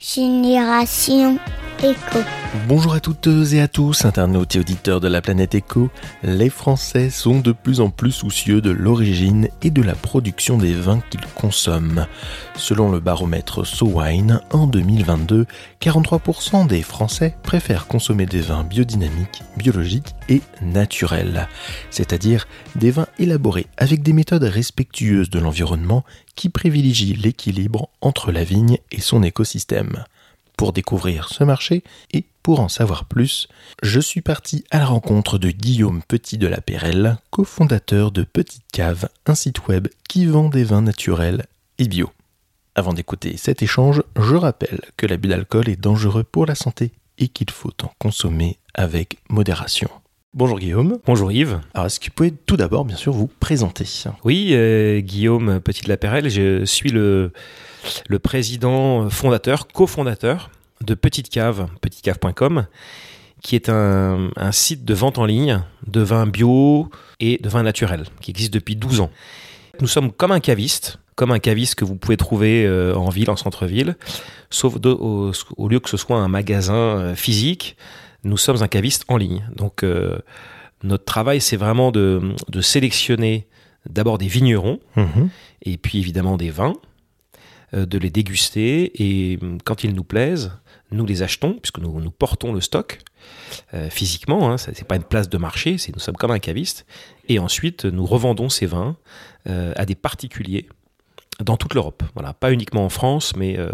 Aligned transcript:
Génération 0.00 1.38
Bonjour 2.66 2.94
à 2.94 3.00
toutes 3.00 3.28
et 3.52 3.60
à 3.60 3.68
tous, 3.68 4.04
internautes 4.04 4.56
et 4.56 4.58
auditeurs 4.58 5.00
de 5.00 5.06
la 5.06 5.20
planète 5.20 5.54
Éco. 5.54 5.90
Les 6.24 6.50
Français 6.50 7.08
sont 7.08 7.38
de 7.38 7.52
plus 7.52 7.80
en 7.80 7.90
plus 7.90 8.10
soucieux 8.10 8.60
de 8.60 8.70
l'origine 8.70 9.48
et 9.62 9.70
de 9.70 9.82
la 9.82 9.94
production 9.94 10.58
des 10.58 10.74
vins 10.74 11.00
qu'ils 11.10 11.26
consomment. 11.36 12.06
Selon 12.56 12.90
le 12.90 12.98
baromètre 12.98 13.64
SoWine, 13.64 14.40
en 14.50 14.66
2022, 14.66 15.46
43% 15.80 16.66
des 16.66 16.82
Français 16.82 17.36
préfèrent 17.44 17.86
consommer 17.86 18.26
des 18.26 18.40
vins 18.40 18.64
biodynamiques, 18.64 19.44
biologiques 19.56 20.16
et 20.28 20.42
naturels, 20.62 21.48
c'est-à-dire 21.90 22.48
des 22.74 22.90
vins 22.90 23.08
élaborés 23.20 23.66
avec 23.76 24.02
des 24.02 24.12
méthodes 24.12 24.42
respectueuses 24.42 25.30
de 25.30 25.38
l'environnement 25.38 26.04
qui 26.34 26.48
privilégient 26.48 27.14
l'équilibre 27.14 27.88
entre 28.00 28.32
la 28.32 28.42
vigne 28.42 28.78
et 28.90 29.00
son 29.00 29.22
écosystème. 29.22 30.04
Pour 30.58 30.72
découvrir 30.72 31.28
ce 31.28 31.44
marché 31.44 31.84
et 32.12 32.24
pour 32.42 32.58
en 32.58 32.68
savoir 32.68 33.04
plus, 33.04 33.46
je 33.80 34.00
suis 34.00 34.22
parti 34.22 34.64
à 34.72 34.80
la 34.80 34.86
rencontre 34.86 35.38
de 35.38 35.52
Guillaume 35.52 36.02
Petit 36.08 36.36
de 36.36 36.48
la 36.48 36.60
Perrelle, 36.60 37.18
cofondateur 37.30 38.10
de 38.10 38.24
Petite 38.24 38.64
Cave, 38.72 39.08
un 39.26 39.36
site 39.36 39.68
web 39.68 39.86
qui 40.08 40.26
vend 40.26 40.48
des 40.48 40.64
vins 40.64 40.82
naturels 40.82 41.46
et 41.78 41.86
bio. 41.86 42.10
Avant 42.74 42.92
d'écouter 42.92 43.36
cet 43.36 43.62
échange, 43.62 44.02
je 44.20 44.34
rappelle 44.34 44.80
que 44.96 45.06
l'abus 45.06 45.28
d'alcool 45.28 45.68
est 45.68 45.80
dangereux 45.80 46.24
pour 46.24 46.44
la 46.44 46.56
santé 46.56 46.90
et 47.18 47.28
qu'il 47.28 47.50
faut 47.50 47.72
en 47.84 47.92
consommer 48.00 48.58
avec 48.74 49.18
modération. 49.30 49.88
Bonjour 50.34 50.58
Guillaume. 50.58 50.98
Bonjour 51.06 51.32
Yves. 51.32 51.60
Alors 51.72 51.86
est-ce 51.86 51.98
que 51.98 52.06
vous 52.06 52.12
pouvez 52.14 52.32
tout 52.32 52.56
d'abord 52.56 52.84
bien 52.84 52.96
sûr 52.96 53.12
vous 53.12 53.30
présenter? 53.40 53.86
Oui, 54.24 54.50
euh, 54.52 55.00
Guillaume 55.00 55.58
Petit 55.60 55.82
de 55.82 55.88
la 55.88 55.96
Perrelle, 55.96 56.28
je 56.28 56.64
suis 56.66 56.90
le, 56.90 57.32
le 58.08 58.18
président 58.18 59.08
fondateur, 59.08 59.68
cofondateur 59.68 60.50
de 60.84 60.94
Petite 60.94 61.28
Cave, 61.28 61.68
petitecave.com, 61.80 62.66
qui 63.42 63.54
est 63.54 63.68
un, 63.68 64.30
un, 64.36 64.52
site 64.52 64.84
de 64.84 64.94
vente 64.94 65.18
en 65.18 65.24
ligne 65.24 65.62
de 65.86 66.00
vins 66.00 66.26
bio 66.26 66.90
et 67.20 67.38
de 67.38 67.48
vins 67.48 67.62
naturels, 67.62 68.06
qui 68.20 68.30
existe 68.30 68.52
depuis 68.52 68.76
12 68.76 69.00
ans. 69.00 69.10
Nous 69.80 69.86
sommes 69.86 70.12
comme 70.12 70.32
un 70.32 70.40
caviste, 70.40 70.98
comme 71.18 71.32
un 71.32 71.40
caviste 71.40 71.74
que 71.74 71.84
vous 71.84 71.96
pouvez 71.96 72.16
trouver 72.16 72.64
euh, 72.64 72.94
en 72.94 73.08
ville, 73.08 73.28
en 73.28 73.36
centre-ville, 73.36 73.96
sauf 74.50 74.80
de, 74.80 74.88
au, 74.88 75.32
au, 75.56 75.68
lieu 75.68 75.80
que 75.80 75.90
ce 75.90 75.96
soit 75.96 76.16
un 76.16 76.28
magasin 76.28 76.74
euh, 76.74 77.14
physique, 77.16 77.76
nous 78.22 78.36
sommes 78.36 78.62
un 78.62 78.68
caviste 78.68 79.04
en 79.08 79.16
ligne. 79.16 79.44
Donc 79.56 79.82
euh, 79.82 80.18
notre 80.84 81.04
travail, 81.04 81.40
c'est 81.40 81.56
vraiment 81.56 81.90
de, 81.90 82.20
de 82.48 82.60
sélectionner 82.60 83.48
d'abord 83.88 84.18
des 84.18 84.28
vignerons, 84.28 84.78
mmh. 84.94 85.26
et 85.62 85.76
puis 85.76 85.98
évidemment 85.98 86.36
des 86.36 86.50
vins, 86.50 86.74
de 87.72 87.98
les 87.98 88.10
déguster, 88.10 88.92
et 89.02 89.38
quand 89.64 89.82
ils 89.82 89.94
nous 89.94 90.04
plaisent, 90.04 90.52
nous 90.90 91.06
les 91.06 91.22
achetons, 91.22 91.54
puisque 91.54 91.78
nous, 91.78 92.00
nous 92.00 92.10
portons 92.10 92.52
le 92.52 92.60
stock 92.60 92.98
euh, 93.74 93.90
physiquement, 93.90 94.50
hein, 94.50 94.58
ce 94.58 94.70
n'est 94.70 94.84
pas 94.86 94.96
une 94.96 95.04
place 95.04 95.28
de 95.28 95.38
marché, 95.38 95.78
c'est 95.78 95.92
nous 95.92 96.00
sommes 96.00 96.16
comme 96.16 96.30
un 96.30 96.38
caviste, 96.38 96.86
et 97.28 97.38
ensuite 97.38 97.84
nous 97.84 98.06
revendons 98.06 98.48
ces 98.48 98.66
vins 98.66 98.96
euh, 99.48 99.72
à 99.76 99.84
des 99.84 99.94
particuliers 99.94 100.68
dans 101.40 101.56
toute 101.56 101.74
l'Europe. 101.74 102.02
Voilà, 102.14 102.32
pas 102.32 102.52
uniquement 102.52 102.84
en 102.84 102.88
France, 102.88 103.34
mais 103.36 103.58
euh, 103.58 103.70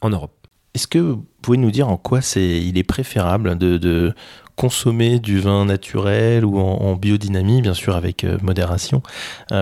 en 0.00 0.10
Europe. 0.10 0.34
Est-ce 0.74 0.88
que 0.88 0.98
vous 0.98 1.24
pouvez 1.40 1.56
nous 1.56 1.70
dire 1.70 1.88
en 1.88 1.96
quoi 1.96 2.20
c'est, 2.20 2.60
il 2.60 2.76
est 2.78 2.84
préférable 2.84 3.56
de, 3.56 4.12
consommer 4.56 5.18
du 5.18 5.40
vin 5.40 5.64
naturel 5.64 6.44
ou 6.44 6.58
en, 6.60 6.94
biodynamie, 6.94 7.60
bien 7.60 7.74
sûr 7.74 7.96
avec 7.96 8.24
modération, 8.40 9.02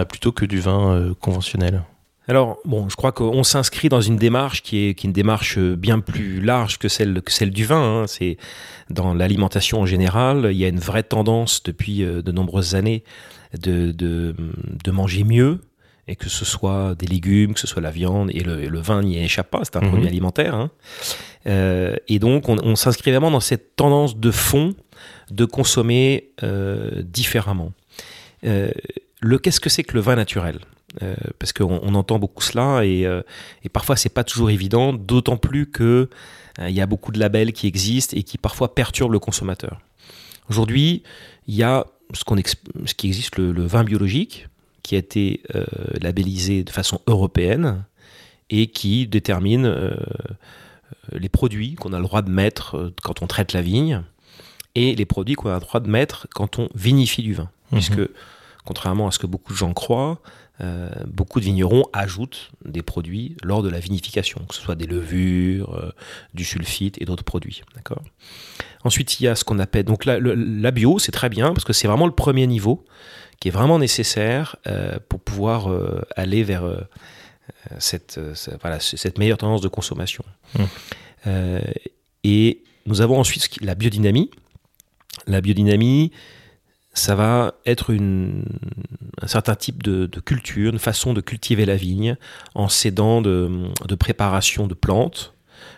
plutôt 0.08 0.32
que 0.32 0.44
du 0.44 0.60
vin 0.60 1.14
conventionnel? 1.18 1.82
Alors, 2.28 2.58
bon, 2.64 2.88
je 2.88 2.96
crois 2.96 3.12
qu'on 3.12 3.42
s'inscrit 3.42 3.88
dans 3.88 4.00
une 4.00 4.16
démarche 4.16 4.62
qui 4.62 4.86
est, 4.86 4.94
qui 4.94 5.06
est, 5.06 5.08
une 5.08 5.12
démarche 5.12 5.58
bien 5.58 6.00
plus 6.00 6.40
large 6.40 6.78
que 6.78 6.88
celle, 6.88 7.20
que 7.22 7.32
celle 7.32 7.50
du 7.50 7.64
vin. 7.64 8.02
Hein. 8.02 8.06
C'est 8.06 8.36
dans 8.90 9.14
l'alimentation 9.14 9.80
en 9.80 9.86
général, 9.86 10.48
il 10.52 10.56
y 10.56 10.64
a 10.64 10.68
une 10.68 10.80
vraie 10.80 11.02
tendance 11.02 11.62
depuis 11.62 12.00
de 12.00 12.32
nombreuses 12.32 12.74
années 12.74 13.04
de, 13.58 13.92
de, 13.92 14.34
de 14.84 14.90
manger 14.90 15.24
mieux, 15.24 15.61
et 16.08 16.16
que 16.16 16.28
ce 16.28 16.44
soit 16.44 16.94
des 16.96 17.06
légumes, 17.06 17.55
que 17.55 17.61
ce 17.61 17.66
soit 17.66 17.82
la 17.82 17.90
viande, 17.90 18.30
et 18.32 18.40
le, 18.40 18.66
le 18.68 18.80
vin 18.80 19.02
n'y 19.02 19.18
échappe 19.18 19.50
pas, 19.50 19.61
c'est 19.62 19.77
un 19.77 19.80
mmh. 19.80 19.88
produit 19.88 20.08
alimentaire. 20.08 20.55
Hein. 20.55 20.70
Euh, 21.46 21.96
et 22.08 22.18
donc, 22.18 22.48
on, 22.48 22.56
on 22.62 22.77
s'inscrit 22.77 23.11
vraiment 23.11 23.30
dans 23.30 23.40
cette 23.40 23.77
tendance 23.77 24.16
de 24.16 24.30
fond 24.30 24.74
de 25.30 25.44
consommer 25.44 26.30
euh, 26.42 27.02
différemment. 27.02 27.72
Euh, 28.44 28.70
le 29.20 29.38
qu'est-ce 29.38 29.61
que 29.61 29.70
c'est 29.70 29.84
que 29.84 29.94
le 29.94 30.00
vin 30.00 30.16
naturel? 30.16 30.58
Euh, 31.01 31.14
parce 31.39 31.53
qu'on 31.53 31.80
on 31.83 31.95
entend 31.95 32.19
beaucoup 32.19 32.42
cela 32.42 32.85
et, 32.85 33.07
euh, 33.07 33.23
et 33.64 33.69
parfois 33.69 33.97
c'est 33.97 34.08
pas 34.08 34.25
toujours 34.25 34.51
évident, 34.51 34.92
d'autant 34.92 35.36
plus 35.36 35.70
que 35.70 36.11
euh, 36.61 36.69
il 36.69 36.75
y 36.75 36.80
a 36.80 36.86
beaucoup 36.86 37.13
de 37.13 37.19
labels 37.19 37.53
qui 37.53 37.67
existent 37.67 38.17
et 38.17 38.23
qui 38.23 38.39
parfois 38.39 38.75
perturbent 38.75 39.13
le 39.13 39.19
consommateur. 39.19 39.80
Aujourd'hui, 40.48 41.03
il 41.47 41.55
y 41.55 41.63
a 41.63 41.86
ce, 42.13 42.25
qu'on 42.25 42.36
ce 42.36 42.95
qui 42.95 43.07
existe 43.07 43.39
le, 43.39 43.53
le, 43.53 43.64
vin 43.64 43.85
biologique 43.85 44.48
qui 44.83 44.97
a 44.97 44.98
été 44.98 45.42
euh, 45.55 45.64
labellisé 46.01 46.64
de 46.64 46.70
façon 46.70 47.01
européenne 47.07 47.85
et 48.51 48.67
qui 48.67 49.07
détermine 49.07 49.64
euh, 49.67 49.95
les 51.13 51.29
produits 51.29 51.74
qu'on 51.74 51.92
a 51.92 51.98
le 51.98 52.05
droit 52.05 52.23
de 52.23 52.30
mettre 52.30 52.92
quand 53.03 53.23
on 53.23 53.27
traite 53.27 53.53
la 53.53 53.63
vigne 53.63 54.03
et 54.74 54.95
les 54.95 55.07
produits 55.07 55.35
qu'on 55.35 55.51
a 55.51 55.55
le 55.55 55.61
droit 55.61 55.80
de 55.80 55.89
mettre 55.89 56.27
quand 56.35 56.59
on 56.59 56.69
vinifie 56.74 57.23
du 57.23 57.35
vin. 57.35 57.51
Mmh. 57.70 57.77
Puisque, 57.77 58.01
contrairement 58.64 59.09
à 59.09 59.11
ce 59.11 59.19
que 59.19 59.27
beaucoup 59.27 59.53
de 59.53 59.59
gens 59.59 59.73
croient, 59.73 60.20
euh, 60.61 60.90
beaucoup 61.07 61.40
de 61.40 61.45
vignerons 61.45 61.85
ajoutent 61.92 62.51
des 62.64 62.83
produits 62.83 63.36
lors 63.42 63.63
de 63.63 63.68
la 63.68 63.80
vinification, 63.80 64.40
que 64.48 64.55
ce 64.55 64.61
soit 64.61 64.74
des 64.74 64.86
levures, 64.86 65.74
euh, 65.74 65.92
du 66.35 66.45
sulfite 66.45 67.01
et 67.01 67.05
d'autres 67.05 67.24
produits. 67.24 67.63
D'accord? 67.74 68.02
Ensuite, 68.85 69.18
il 69.18 69.24
y 69.24 69.29
a 69.29 69.35
ce 69.35 69.45
qu'on 69.45 69.58
appelle 69.58 69.85
donc 69.85 70.05
la, 70.05 70.18
le, 70.18 70.35
la 70.35 70.70
bio, 70.70 70.98
c'est 70.98 71.12
très 71.12 71.29
bien 71.29 71.52
parce 71.52 71.64
que 71.64 71.73
c'est 71.73 71.89
vraiment 71.89 72.07
le 72.07 72.12
premier 72.12 72.46
niveau 72.46 72.85
qui 73.41 73.48
est 73.48 73.51
vraiment 73.51 73.79
nécessaire 73.79 74.57
euh, 74.67 74.98
pour 75.08 75.20
pouvoir 75.20 75.68
aller 76.17 76.45
vers 76.45 76.64
cette, 77.79 78.20
voilà, 78.61 78.79
cette 78.79 79.18
meilleure 79.18 79.39
tendance 79.39 79.62
de 79.62 79.68
consommation. 79.68 80.24
Mmh. 80.55 80.64
et 82.24 82.62
nous 82.86 83.01
avons 83.01 83.18
ensuite 83.18 83.61
la 83.62 83.74
biodynamie. 83.74 84.30
La 85.27 85.41
biodynamie, 85.41 86.12
ça 86.95 87.14
va 87.14 87.55
être 87.64 87.91
une, 87.91 88.45
un 89.20 89.27
certain 89.27 89.55
type 89.55 89.83
de, 89.83 90.07
de, 90.07 90.20
culture, 90.20 90.73
une 90.73 90.79
façon 90.79 91.14
de 91.14 91.20
cultiver 91.20 91.64
la 91.64 91.77
vigne 91.77 92.17
en 92.55 92.69
s'aidant 92.69 93.23
de, 93.23 93.69
de, 93.86 93.95
préparation 93.95 94.67
de 94.67 94.75
plantes 94.75 95.35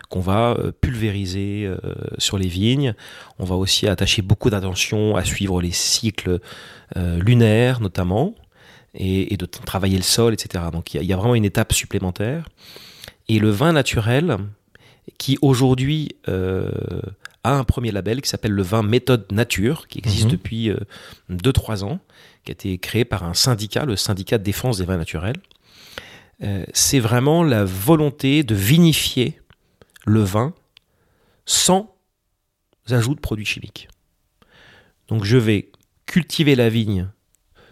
qu'on 0.09 0.19
va 0.19 0.55
euh, 0.59 0.71
pulvériser 0.71 1.65
euh, 1.65 1.77
sur 2.17 2.37
les 2.37 2.47
vignes. 2.47 2.95
On 3.39 3.45
va 3.45 3.55
aussi 3.55 3.87
attacher 3.87 4.21
beaucoup 4.21 4.49
d'attention 4.49 5.15
à 5.15 5.23
suivre 5.23 5.61
les 5.61 5.71
cycles 5.71 6.39
euh, 6.97 7.19
lunaires 7.19 7.81
notamment 7.81 8.35
et, 8.93 9.33
et, 9.33 9.37
de 9.37 9.45
travailler 9.45 9.97
le 9.97 10.03
sol, 10.03 10.33
etc. 10.33 10.65
Donc 10.71 10.93
il 10.93 11.03
y, 11.03 11.13
a 11.13 11.17
vraiment 11.17 11.35
une 11.35 11.45
étape 11.45 11.73
supplémentaire. 11.73 12.49
Et 13.27 13.39
le 13.39 13.49
vin 13.49 13.71
naturel, 13.71 14.37
qui 15.17 15.37
aujourd'hui 15.41 16.15
euh, 16.27 16.71
a 17.45 17.53
un 17.53 17.63
premier 17.63 17.91
label 17.91 18.21
qui 18.21 18.29
s'appelle 18.29 18.51
le 18.51 18.63
vin 18.63 18.83
méthode 18.83 19.31
nature, 19.31 19.87
qui 19.87 19.99
existe 19.99 20.27
mmh. 20.27 20.31
depuis 20.31 20.71
2-3 21.29 21.83
ans, 21.83 21.99
qui 22.43 22.51
a 22.51 22.53
été 22.53 22.77
créé 22.77 23.05
par 23.05 23.23
un 23.23 23.33
syndicat, 23.33 23.85
le 23.85 23.95
syndicat 23.95 24.37
de 24.37 24.43
défense 24.43 24.77
des 24.77 24.85
vins 24.85 24.97
naturels. 24.97 25.37
Euh, 26.43 26.65
c'est 26.73 26.99
vraiment 26.99 27.43
la 27.43 27.63
volonté 27.63 28.43
de 28.43 28.55
vinifier 28.55 29.39
le 30.05 30.21
vin 30.21 30.53
sans 31.45 31.95
ajout 32.89 33.15
de 33.15 33.19
produits 33.19 33.45
chimiques. 33.45 33.87
Donc 35.07 35.23
je 35.23 35.37
vais 35.37 35.71
cultiver 36.05 36.55
la 36.55 36.69
vigne 36.69 37.09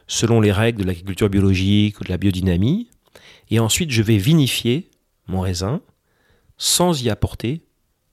selon 0.08 0.42
les 0.42 0.52
règles 0.52 0.82
de 0.82 0.88
l'agriculture 0.88 1.30
biologique 1.30 2.00
ou 2.00 2.04
de 2.04 2.10
la 2.10 2.18
biodynamie, 2.18 2.90
et 3.50 3.60
ensuite 3.60 3.92
je 3.92 4.02
vais 4.02 4.18
vinifier 4.18 4.90
mon 5.28 5.42
raisin 5.42 5.82
sans 6.58 7.04
y 7.04 7.10
apporter 7.10 7.62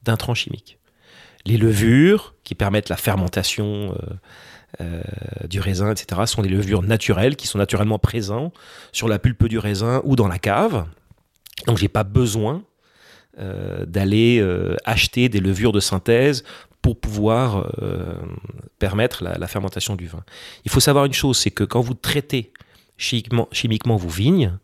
d'intrants 0.03 0.35
chimiques. 0.35 0.79
Les 1.47 1.57
levures 1.57 2.35
qui 2.45 2.55
permettent 2.55 2.89
la 2.89 2.97
fermentation 2.97 3.95
euh, 3.95 4.83
euh, 4.83 5.03
du 5.49 5.61
raisin, 5.61 5.91
etc., 5.91 6.23
sont 6.27 6.43
des 6.43 6.49
levures 6.49 6.83
naturelles 6.83 7.37
qui 7.37 7.47
sont 7.47 7.59
naturellement 7.59 7.99
présentes 7.99 8.55
sur 8.93 9.09
la 9.09 9.19
pulpe 9.19 9.47
du 9.47 9.59
raisin 9.59 10.03
ou 10.05 10.17
dans 10.17 10.29
la 10.29 10.39
cave. 10.39 10.87
Donc 11.67 11.79
j'ai 11.79 11.89
pas 11.89 12.05
besoin 12.05 12.63
euh, 13.39 13.87
d'aller 13.87 14.45
acheter 14.85 15.29
des 15.29 15.41
levures 15.41 15.73
de 15.73 15.81
synthèse 15.81 16.45
pour 16.83 16.99
pouvoir 16.99 17.71
permettre 18.79 19.23
la, 19.23 19.47
fermentation 19.47 19.97
du 19.97 20.07
vin. 20.07 20.25
Il 20.65 20.71
faut 20.71 20.81
savoir 20.81 21.05
une 21.05 21.13
chose, 21.13 21.39
c'est 21.39 21.51
que 21.51 21.65
quand 21.65 21.81
vous 21.81 21.95
traitez 21.95 22.53
chimiquement 22.97 23.97
vos 23.97 24.09
vignes, 24.09 24.59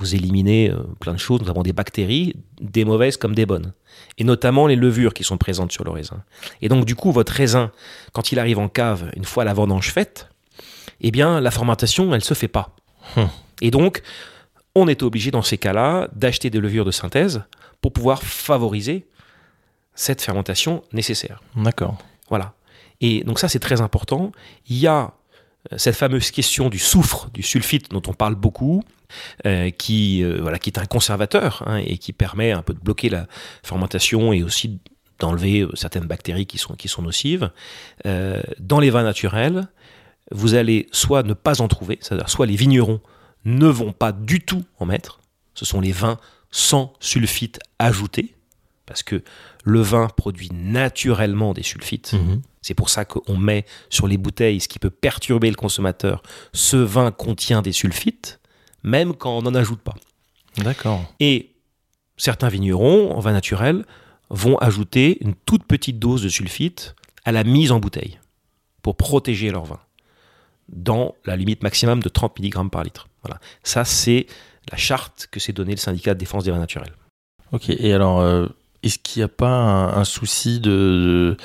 vous 0.00 0.14
éliminez 0.14 0.72
plein 0.98 1.12
de 1.12 1.18
choses, 1.18 1.40
nous 1.42 1.50
avons 1.50 1.62
des 1.62 1.72
bactéries, 1.72 2.34
des 2.60 2.84
mauvaises 2.84 3.16
comme 3.16 3.34
des 3.34 3.46
bonnes 3.46 3.72
et 4.18 4.24
notamment 4.24 4.66
les 4.66 4.76
levures 4.76 5.14
qui 5.14 5.24
sont 5.24 5.38
présentes 5.38 5.72
sur 5.72 5.84
le 5.84 5.90
raisin. 5.90 6.22
Et 6.62 6.68
donc 6.68 6.84
du 6.84 6.94
coup, 6.94 7.12
votre 7.12 7.32
raisin, 7.32 7.72
quand 8.12 8.32
il 8.32 8.38
arrive 8.38 8.58
en 8.58 8.68
cave, 8.68 9.10
une 9.16 9.24
fois 9.24 9.44
la 9.44 9.54
vendange 9.54 9.92
faite, 9.92 10.28
eh 11.00 11.10
bien 11.10 11.40
la 11.40 11.50
fermentation, 11.50 12.14
elle 12.14 12.24
se 12.24 12.34
fait 12.34 12.48
pas. 12.48 12.74
Hum. 13.16 13.28
Et 13.60 13.70
donc, 13.70 14.02
on 14.74 14.88
est 14.88 15.02
obligé 15.02 15.30
dans 15.30 15.42
ces 15.42 15.58
cas-là 15.58 16.08
d'acheter 16.14 16.50
des 16.50 16.60
levures 16.60 16.84
de 16.84 16.90
synthèse 16.90 17.42
pour 17.80 17.92
pouvoir 17.92 18.22
favoriser 18.22 19.06
cette 19.94 20.22
fermentation 20.22 20.82
nécessaire. 20.92 21.42
D'accord. 21.56 21.98
Voilà. 22.28 22.54
Et 23.00 23.24
donc 23.24 23.38
ça, 23.38 23.48
c'est 23.48 23.58
très 23.58 23.80
important. 23.80 24.32
Il 24.68 24.76
y 24.76 24.86
a 24.86 25.02
euh, 25.02 25.08
cette 25.76 25.96
fameuse 25.96 26.30
question 26.30 26.68
du 26.68 26.78
soufre, 26.78 27.30
du 27.32 27.42
sulfite 27.42 27.90
dont 27.90 28.02
on 28.06 28.14
parle 28.14 28.34
beaucoup, 28.34 28.82
euh, 29.46 29.70
qui, 29.70 30.22
euh, 30.22 30.38
voilà, 30.40 30.58
qui 30.58 30.70
est 30.70 30.78
un 30.78 30.86
conservateur 30.86 31.62
hein, 31.66 31.76
et 31.76 31.98
qui 31.98 32.12
permet 32.12 32.52
un 32.52 32.62
peu 32.62 32.74
de 32.74 32.78
bloquer 32.78 33.08
la 33.08 33.26
fermentation 33.62 34.32
et 34.32 34.42
aussi 34.42 34.78
d'enlever 35.18 35.66
certaines 35.74 36.06
bactéries 36.06 36.46
qui 36.46 36.56
sont, 36.56 36.74
qui 36.74 36.88
sont 36.88 37.02
nocives. 37.02 37.50
dans 38.04 38.80
les 38.80 38.88
vins 38.88 39.02
naturels, 39.02 39.68
vous 40.30 40.54
allez 40.54 40.88
soit 40.92 41.22
ne 41.22 41.34
pas 41.34 41.60
en 41.60 41.68
trouver, 41.68 41.98
soit 42.26 42.46
les 42.46 42.56
vignerons 42.56 43.00
ne 43.44 43.66
vont 43.66 43.92
pas 43.92 44.12
du 44.12 44.40
tout 44.40 44.64
en 44.78 44.86
mettre, 44.86 45.20
ce 45.54 45.64
sont 45.64 45.80
les 45.80 45.92
vins 45.92 46.18
sans 46.50 46.94
sulfite 47.00 47.58
ajouté, 47.78 48.34
parce 48.86 49.02
que 49.02 49.22
le 49.64 49.80
vin 49.80 50.08
produit 50.08 50.50
naturellement 50.52 51.54
des 51.54 51.62
sulfites. 51.62 52.12
Mhm. 52.14 52.42
C'est 52.62 52.74
pour 52.74 52.90
ça 52.90 53.04
qu'on 53.04 53.36
met 53.36 53.64
sur 53.88 54.06
les 54.06 54.18
bouteilles 54.18 54.60
ce 54.60 54.68
qui 54.68 54.78
peut 54.78 54.90
perturber 54.90 55.48
le 55.48 55.56
consommateur. 55.56 56.22
Ce 56.52 56.76
vin 56.76 57.10
contient 57.10 57.62
des 57.62 57.72
sulfites, 57.72 58.40
même 58.82 59.14
quand 59.14 59.38
on 59.38 59.42
n'en 59.42 59.54
ajoute 59.54 59.80
pas. 59.80 59.94
D'accord. 60.58 61.02
Et 61.20 61.54
certains 62.16 62.48
vignerons, 62.48 63.12
en 63.12 63.20
vin 63.20 63.32
naturel, 63.32 63.84
vont 64.28 64.58
ajouter 64.58 65.18
une 65.22 65.34
toute 65.34 65.64
petite 65.64 65.98
dose 65.98 66.22
de 66.22 66.28
sulfite 66.28 66.94
à 67.24 67.32
la 67.32 67.44
mise 67.44 67.72
en 67.72 67.80
bouteille 67.80 68.18
pour 68.82 68.96
protéger 68.96 69.50
leur 69.50 69.64
vin 69.64 69.80
dans 70.68 71.14
la 71.24 71.36
limite 71.36 71.62
maximum 71.62 72.02
de 72.02 72.08
30 72.08 72.38
mg 72.38 72.70
par 72.70 72.84
litre. 72.84 73.08
Voilà. 73.22 73.40
Ça, 73.62 73.84
c'est 73.84 74.26
la 74.70 74.76
charte 74.76 75.28
que 75.30 75.40
s'est 75.40 75.52
donnée 75.52 75.72
le 75.72 75.78
syndicat 75.78 76.14
de 76.14 76.18
défense 76.18 76.44
des 76.44 76.50
vins 76.50 76.58
naturels. 76.58 76.92
Ok, 77.52 77.70
et 77.70 77.92
alors, 77.92 78.20
euh, 78.20 78.46
est-ce 78.82 78.98
qu'il 78.98 79.20
n'y 79.20 79.24
a 79.24 79.28
pas 79.28 79.48
un, 79.48 80.04
souci 80.04 80.60
de, 80.60 81.36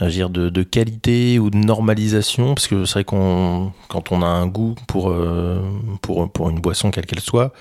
de, 0.00 0.48
de, 0.48 0.62
qualité 0.62 1.38
ou 1.38 1.50
de 1.50 1.56
normalisation? 1.56 2.54
Parce 2.54 2.68
que 2.68 2.84
c'est 2.84 2.94
vrai 2.94 3.04
qu'on, 3.04 3.72
quand 3.88 4.12
on 4.12 4.22
a 4.22 4.26
un 4.26 4.46
goût 4.46 4.76
pour, 4.86 5.10
euh, 5.10 5.60
pour, 6.02 6.30
pour 6.30 6.50
une 6.50 6.60
boisson 6.60 6.90
quelle 6.90 7.06
qu'elle 7.06 7.20
soit, 7.20 7.52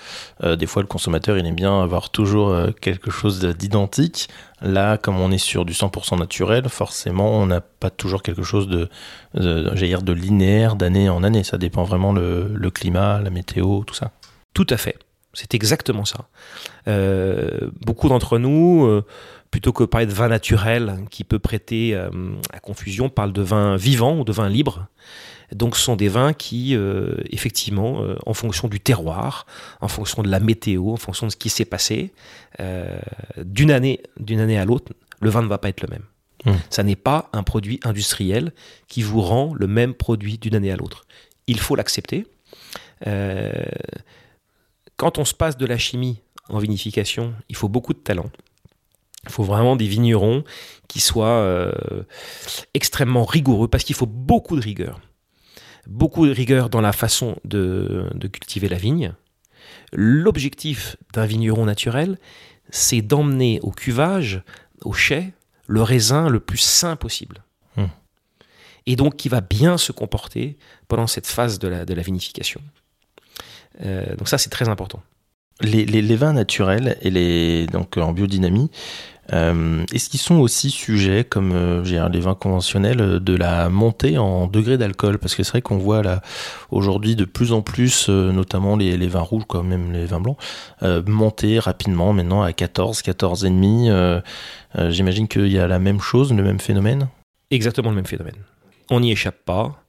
euh, 0.44 0.56
des 0.56 0.68
fois 0.68 0.84
le 0.84 0.88
consommateur 0.88 1.38
il 1.38 1.46
aime 1.46 1.56
bien 1.56 1.82
avoir 1.82 2.10
toujours 2.12 2.56
quelque 2.82 3.10
chose 3.10 3.40
d'identique. 3.40 4.30
Là, 4.62 4.98
comme 4.98 5.20
on 5.20 5.32
est 5.32 5.38
sur 5.38 5.66
du 5.66 5.74
100% 5.74 6.20
naturel, 6.20 6.70
forcément 6.70 7.32
on 7.32 7.48
n'a 7.48 7.62
pas 7.62 7.90
toujours 7.90 8.22
quelque 8.22 8.44
chose 8.44 8.68
de, 8.68 8.90
de, 9.34 9.74
dire, 9.76 10.02
de 10.02 10.14
linéaire 10.14 10.76
d'année 10.76 11.10
en 11.10 11.24
année. 11.24 11.44
Ça 11.44 11.58
dépend 11.58 11.84
vraiment 11.84 12.14
le 12.14 12.70
climat, 12.70 13.20
la 13.22 13.32
météo, 13.32 13.84
tout 13.86 13.96
ça. 13.96 14.12
Tout 14.54 14.68
à 14.70 14.78
fait. 14.78 15.05
C'est 15.36 15.54
exactement 15.54 16.06
ça. 16.06 16.30
Euh, 16.88 17.70
beaucoup 17.86 18.10
d'entre 18.10 18.40
nous, 18.40 18.86
euh, 18.86 19.06
plutôt 19.52 19.74
que 19.74 19.84
parler 19.84 20.08
de 20.08 20.14
vin 20.14 20.30
naturel 20.30 21.06
qui 21.12 21.24
peut 21.24 21.40
prêter 21.40 21.94
euh, 21.94 22.10
à 22.52 22.60
confusion, 22.60 23.10
parlent 23.10 23.34
de 23.34 23.42
vin 23.42 23.76
vivant 23.76 24.18
ou 24.18 24.24
de 24.24 24.32
vin 24.32 24.50
libre. 24.50 24.88
Donc 25.54 25.76
ce 25.76 25.84
sont 25.84 25.96
des 25.96 26.08
vins 26.08 26.34
qui, 26.34 26.76
effectivement, 27.30 28.02
en 28.26 28.34
fonction 28.34 28.68
du 28.68 28.80
terroir, 28.80 29.46
en 29.80 29.88
fonction 29.88 30.24
de 30.24 30.28
la 30.28 30.40
météo, 30.40 30.90
en 30.90 30.98
fonction 30.98 31.28
de 31.28 31.32
ce 31.32 31.38
qui 31.38 31.50
s'est 31.50 31.66
passé, 31.66 32.12
d'une 33.38 33.70
année, 33.70 34.02
année 34.28 34.58
à 34.58 34.66
l'autre, 34.66 34.92
le 35.22 35.30
vin 35.30 35.44
ne 35.44 35.48
va 35.48 35.60
pas 35.60 35.70
être 35.70 35.82
le 35.82 35.90
même. 35.90 36.02
Mmh. 36.46 36.60
Ça 36.72 36.82
n'est 36.82 36.96
pas 36.96 37.30
un 37.32 37.44
produit 37.44 37.80
industriel 37.84 38.54
qui 38.88 39.04
vous 39.04 39.22
rend 39.22 39.54
le 39.54 39.68
même 39.68 39.94
produit 39.94 40.40
d'une 40.40 40.56
année 40.56 40.72
à 40.72 40.78
l'autre. 40.78 41.06
Il 41.46 41.60
faut 41.60 41.76
l'accepter 41.76 42.26
quand 44.98 45.18
on 45.18 45.26
se 45.26 45.34
passe 45.34 45.58
de 45.58 45.66
la 45.66 45.78
chimie 45.78 46.22
en 46.50 46.60
vinification, 46.60 47.34
il 47.50 47.56
faut 47.56 47.70
beaucoup 47.70 47.94
de 47.94 48.00
talent. 48.00 48.30
Il 49.26 49.32
faut 49.32 49.44
vraiment 49.44 49.76
des 49.76 49.88
vignerons 49.88 50.44
qui 50.88 51.00
soient 51.00 51.28
euh, 51.28 51.72
extrêmement 52.74 53.26
rigoureux 53.26 53.68
parce 53.68 53.84
qu'il 53.84 53.96
faut 53.96 54.06
beaucoup 54.06 54.56
de 54.56 54.62
rigueur. 54.62 55.02
Beaucoup 55.88 56.28
de 56.28 56.32
rigueur 56.32 56.70
dans 56.70 56.82
la 56.82 56.94
façon 56.94 57.36
de, 57.44 58.08
cultiver 58.32 58.70
la 58.70 58.78
vigne. 58.78 59.14
L'objectif 59.92 60.96
d'un 61.14 61.26
vigneron 61.26 61.66
naturel, 61.66 62.18
c'est 62.70 63.02
d'emmener 63.02 63.60
au 63.62 63.72
cuvage, 63.72 64.44
au 64.84 64.94
chai, 64.94 65.34
le 65.68 65.82
raisin 65.82 66.30
le 66.30 66.40
plus 66.40 66.58
sain 66.58 66.96
possible. 66.96 67.44
Hmm. 67.78 67.88
Et 68.86 68.96
donc 68.96 69.16
qui 69.16 69.30
va 69.30 69.42
bien 69.42 69.78
se 69.78 69.92
comporter 69.92 70.58
pendant 70.88 71.08
cette 71.08 71.28
phase 71.28 71.58
de 71.58 71.68
la 71.68 72.02
vinification. 72.04 72.62
Euh, 73.84 74.16
donc 74.16 74.28
ça, 74.28 74.38
c'est 74.38 74.50
très 74.50 74.70
important. 74.70 75.02
Les, 75.62 76.16
vins 76.18 76.34
naturels 76.34 76.98
et 77.02 77.10
les 77.10 77.66
donc 77.68 77.96
en 77.96 78.12
biodynamie, 78.12 78.70
euh, 79.32 79.86
est-ce 79.94 80.10
qu'ils 80.10 80.20
sont 80.20 80.36
aussi 80.36 80.70
sujets, 80.70 81.24
comme 81.24 81.54
euh, 81.54 82.10
les 82.10 82.20
vins 82.20 82.36
conventionnels, 82.36 82.98
de 83.22 83.36
la 83.36 83.70
montée 83.70 84.18
en 84.18 84.48
degré 84.48 84.78
d'alcool? 84.78 85.18
Parce 85.18 85.34
que 85.34 85.44
c'est 85.44 85.52
vrai 85.52 85.62
qu'on 85.62 85.78
voit 85.78 86.04
là 86.04 86.22
aujourd'hui 86.72 87.16
de 87.16 87.24
plus 87.24 87.54
en 87.54 87.62
plus, 87.62 88.10
notamment 88.10 88.76
les, 88.76 89.08
vins 89.08 89.22
rouges, 89.22 89.46
comme 89.48 89.70
même 89.70 89.94
les 89.94 90.06
vins 90.06 90.20
blancs, 90.20 90.38
monter 91.08 91.58
rapidement 91.60 92.12
maintenant 92.12 92.42
à 92.42 92.52
14, 92.52 93.02
14,5. 93.02 94.22
J'imagine 94.90 95.30
qu'il 95.30 95.48
y 95.48 95.58
a 95.58 95.68
la 95.68 95.80
même 95.80 96.02
chose, 96.02 96.34
le 96.34 96.44
même 96.44 96.60
phénomène? 96.60 97.08
Exactement 97.50 97.92
le 97.92 97.96
même 97.96 98.08
phénomène. 98.08 98.36
On 98.90 99.00
n'y 99.00 99.14
échappe 99.14 99.46
pas. 99.46 99.86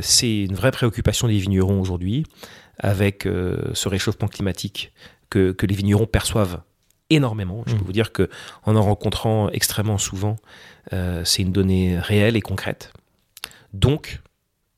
c'est 0.00 0.44
une 0.44 0.54
vraie 0.54 0.72
préoccupation 0.72 1.28
des 1.28 1.36
vignerons 1.36 1.82
aujourd'hui 1.82 2.24
avec 2.78 3.26
euh, 3.26 3.70
ce 3.74 3.88
réchauffement 3.88 4.28
climatique 4.28 4.92
que, 5.30 5.54
les 5.60 5.74
vignerons 5.74 6.06
perçoivent 6.06 6.62
énormément. 7.10 7.62
Je 7.66 7.74
peux 7.74 7.82
mmh. 7.82 7.84
vous 7.84 7.92
dire 7.92 8.12
que 8.12 8.28
en 8.64 8.76
en 8.76 8.82
rencontrant 8.82 9.48
extrêmement 9.50 9.98
souvent, 9.98 10.36
euh, 10.92 11.24
c'est 11.24 11.42
une 11.42 11.52
donnée 11.52 11.98
réelle 11.98 12.36
et 12.36 12.40
concrète. 12.40 12.92
Donc, 13.72 14.20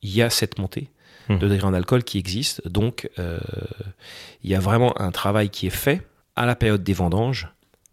il 0.02 0.14
y 0.14 0.22
a 0.22 0.30
cette 0.30 0.58
montée 0.58 0.90
de 1.28 1.34
mmh. 1.34 1.38
degré 1.38 1.66
en 1.66 1.74
alcool 1.74 2.04
qui 2.04 2.18
existe. 2.18 2.66
Donc, 2.66 3.10
euh, 3.18 3.38
il 4.42 4.50
y 4.50 4.54
a 4.54 4.60
vraiment 4.60 4.98
un 5.00 5.10
travail 5.10 5.50
qui 5.50 5.66
est 5.66 5.70
fait 5.70 6.02
à 6.36 6.46
la 6.46 6.56
période 6.56 6.82
des 6.82 6.92
vendanges 6.92 7.48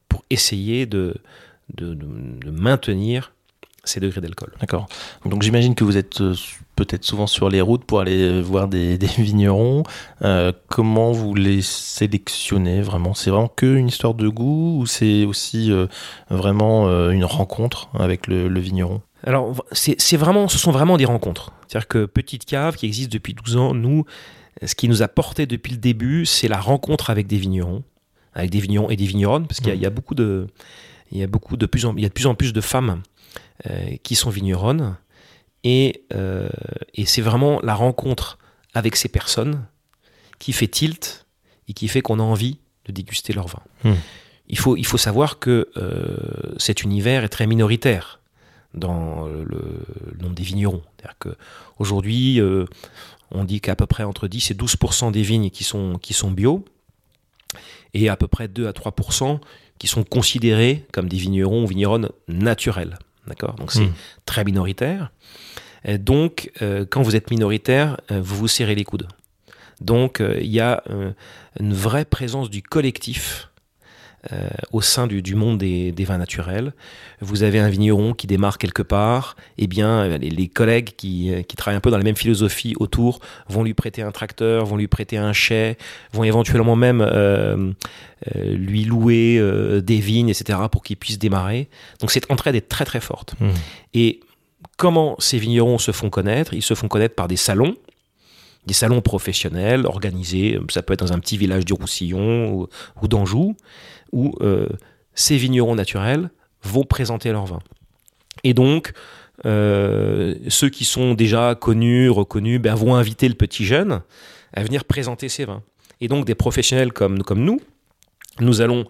pour 0.08 0.24
essayer 0.30 0.86
de, 0.86 1.16
de 1.74 2.52
maintenir 2.52 3.35
ces 3.86 4.00
degrés 4.00 4.22
d'alcool. 4.22 4.52
D'accord. 4.60 4.88
Donc 5.26 5.42
j'imagine 5.44 5.76
que 5.76 5.84
vous 5.84 5.98
êtes 5.98 6.22
euh, 6.22 6.36
peut-être 6.76 7.04
souvent 7.04 7.28
sur 7.28 7.50
les 7.50 7.62
routes 7.62 7.86
pour 7.86 8.00
aller 8.00 8.22
euh, 8.22 8.42
voir 8.42 8.68
des, 8.68 8.98
vignerons. 9.18 9.84
Euh, 10.22 10.52
comment 10.68 11.12
vous 11.12 11.36
les 11.36 11.62
sélectionnez 11.62 12.82
vraiment? 12.82 13.14
C'est 13.14 13.30
vraiment 13.30 13.48
que 13.48 13.66
une 13.66 13.88
histoire 13.88 14.14
de 14.14 14.28
goût 14.28 14.80
ou 14.80 14.86
c'est 14.86 15.26
aussi 15.26 15.72
vraiment 16.30 16.90
une 17.10 17.26
rencontre 17.26 17.90
avec 17.94 18.28
le, 18.28 18.60
vigneron? 18.60 19.02
Alors 19.24 19.56
c'est 19.72 20.18
vraiment, 20.18 20.48
ce 20.48 20.58
sont 20.58 20.72
vraiment 20.72 20.98
des 20.98 21.06
rencontres. 21.06 21.52
C'est-à-dire 21.68 21.88
que 21.88 22.06
Petite 22.06 22.46
Cave 22.46 22.76
qui 22.76 22.86
existe 22.86 23.12
depuis 23.12 23.34
12 23.34 23.58
ans, 23.58 23.74
nous, 23.74 24.06
ce 24.64 24.76
qui 24.76 24.88
nous 24.88 25.02
a 25.02 25.08
porté 25.08 25.46
depuis 25.46 25.74
le 25.74 25.80
début, 25.80 26.26
c'est 26.26 26.48
la 26.48 26.60
rencontre 26.60 27.10
avec 27.10 27.28
des 27.28 27.38
vignerons, 27.38 27.84
avec 28.34 28.52
des 28.52 28.60
vignerons 28.60 28.90
et 28.90 28.96
des 28.96 29.06
vigneronnes, 29.06 29.48
parce 29.48 29.60
qu'il 29.60 29.76
y, 29.76 29.86
a 29.86 29.90
mmh. 29.90 29.94
beaucoup 29.94 30.16
de, 30.16 30.48
il 31.12 31.20
y 31.20 31.24
a 31.24 31.28
beaucoup 31.28 31.58
de 31.58 31.66
plus 31.66 31.86
en, 31.86 31.96
il 31.96 32.04
y 32.04 32.06
a 32.06 32.10
de 32.10 32.14
plus 32.14 32.28
en 32.28 32.36
plus 32.36 32.54
de 32.54 32.62
femmes 32.62 33.02
qui 34.04 34.16
sont 34.16 34.30
vigneronnes. 34.30 34.98
Et, 35.64 36.04
euh, 36.14 36.48
et 36.94 37.06
c'est 37.06 37.24
vraiment 37.24 37.60
la 37.62 37.74
rencontre 37.74 38.38
avec 38.76 38.96
ces 38.96 39.10
personnes 39.10 39.66
qui 40.38 40.54
fait 40.54 40.68
tilt 40.68 41.26
et 41.68 41.74
qui 41.74 41.88
fait 41.88 42.02
qu'on 42.02 42.20
a 42.20 42.24
envie 42.24 42.60
de 42.86 42.92
déguster 42.92 43.34
leur 43.34 43.48
vin. 43.48 43.64
Hmm. 43.84 43.96
Il, 44.48 44.60
faut, 44.60 44.78
il 44.78 44.86
faut 44.86 45.00
savoir 45.00 45.40
que 45.40 45.70
euh, 45.76 46.54
cet 46.58 46.84
univers 46.84 47.24
est 47.24 47.30
très 47.30 47.48
minoritaire 47.48 48.20
dans 48.76 49.26
le, 49.26 49.86
nombre 50.20 50.36
des 50.36 50.44
vignerons. 50.44 50.84
C'est-à-dire 50.98 51.18
qu'aujourd'hui, 51.18 52.42
on 53.32 53.44
dit 53.46 53.62
qu'à 53.62 53.76
peu 53.76 53.88
près 53.88 54.04
entre 54.04 54.28
10 54.28 54.52
et 54.52 54.54
12 54.54 54.76
des 55.12 55.24
vignes 55.24 55.50
qui 55.50 55.64
sont, 55.64 55.98
qui 55.98 56.14
sont 56.14 56.30
bio, 56.30 56.64
et 57.96 58.10
à 58.10 58.18
peu 58.18 58.28
près 58.28 58.48
2 58.48 58.68
à 58.68 58.72
3% 58.72 59.40
qui 59.80 59.88
sont 59.88 60.04
considérés 60.04 60.86
comme 60.92 61.10
des 61.10 61.18
vignerons 61.18 61.64
ou 61.64 61.68
vigneronnes 61.68 62.10
naturels. 62.28 63.00
D'accord? 63.28 63.56
Donc 63.56 63.72
c'est 63.72 63.86
hmm. 63.86 63.94
très 64.26 64.44
minoritaire. 64.44 65.12
donc, 66.00 66.52
euh, 66.62 66.86
quand 66.90 67.02
vous 67.02 67.16
êtes 67.16 67.30
minoritaire, 67.32 67.98
euh, 68.12 68.20
vous 68.22 68.36
vous 68.36 68.48
serrez 68.48 68.76
les 68.76 68.84
coudes. 68.84 69.08
Donc, 69.82 70.22
euh, 70.22 70.40
il 70.42 70.52
y 70.52 70.60
a 70.60 70.84
une 71.60 71.74
vraie 71.74 72.06
présence 72.06 72.50
du 72.50 72.62
collectif 72.62 73.50
euh, 74.34 74.50
au 74.72 74.82
sein 74.82 75.08
du, 75.08 75.36
monde 75.36 75.58
des, 75.58 75.94
vins 76.00 76.18
naturels. 76.18 76.74
Vous 77.22 77.44
avez 77.44 77.60
un 77.60 77.70
vigneron 77.70 78.14
qui 78.14 78.28
démarre 78.28 78.58
quelque 78.58 78.82
part, 78.82 79.36
et 79.58 79.64
eh 79.64 79.68
bien 79.68 80.18
les, 80.18 80.48
collègues 80.48 80.92
qui, 80.98 81.32
qui, 81.48 81.56
travaillent 81.56 81.78
un 81.78 81.82
peu 81.82 81.92
dans 81.92 81.98
la 81.98 82.04
même 82.04 82.16
philosophie 82.16 82.76
autour 82.80 83.20
vont 83.48 83.64
lui 83.64 83.74
prêter 83.74 84.02
un 84.02 84.12
tracteur, 84.12 84.66
vont 84.66 84.78
lui 84.78 84.88
prêter 84.88 85.18
un 85.18 85.34
chai, 85.34 85.78
vont 86.14 86.24
éventuellement 86.24 86.76
même 86.76 87.02
euh, 87.02 87.72
euh, 88.36 88.56
lui 88.56 88.84
louer 88.84 89.40
des 89.82 90.00
vignes, 90.00 90.30
etc., 90.30 90.60
pour 90.72 90.84
qu'il 90.84 90.98
puisse 90.98 91.20
démarrer. 91.20 91.70
Donc 92.00 92.12
cette 92.12 92.32
entraide 92.32 92.56
est 92.56 92.68
très 92.68 92.86
très 92.86 93.02
forte. 93.02 93.36
Mmh. 93.40 93.50
Et 93.94 94.20
comment 94.78 95.16
ces 95.20 95.38
vignerons 95.38 95.78
se 95.78 95.92
font 95.92 96.10
connaître? 96.10 96.54
Ils 96.54 96.62
se 96.62 96.74
font 96.74 96.88
connaître 96.88 97.16
par 97.16 97.28
des 97.28 97.38
salons, 97.38 97.76
des 98.66 98.74
salons 98.74 99.02
professionnels 99.02 99.86
organisés, 99.86 100.60
ça 100.70 100.82
peut 100.82 100.94
être 100.94 101.06
dans 101.06 101.14
un 101.14 101.20
petit 101.20 101.38
village 101.38 101.66
du 101.66 101.74
Roussillon 101.74 102.68
ou, 103.02 103.08
d'Anjou, 103.08 103.56
où 104.12 104.36
euh, 104.42 104.68
ces 105.14 105.38
vignerons 105.38 105.76
naturels 105.76 106.30
vont 106.64 106.84
présenter 106.84 107.32
leurs 107.32 107.46
vins. 107.46 107.62
Et 108.44 108.54
donc, 108.54 108.94
euh, 109.46 110.36
ceux 110.48 110.70
qui 110.70 110.86
sont 110.86 111.14
déjà 111.14 111.56
connus, 111.56 112.10
reconnus, 112.10 112.60
ben, 112.60 112.76
vont 112.76 112.96
inviter 112.96 113.28
le 113.28 113.36
petit 113.36 113.66
jeune 113.66 114.02
à 114.54 114.64
venir 114.64 114.86
présenter 114.86 115.30
ses 115.30 115.46
vins. 115.46 115.62
Et 116.02 116.08
donc, 116.08 116.26
des 116.26 116.36
professionnels 116.36 116.94
comme, 116.94 117.24
comme 117.24 117.44
nous, 117.44 117.62
nous 118.40 118.62
allons 118.62 118.86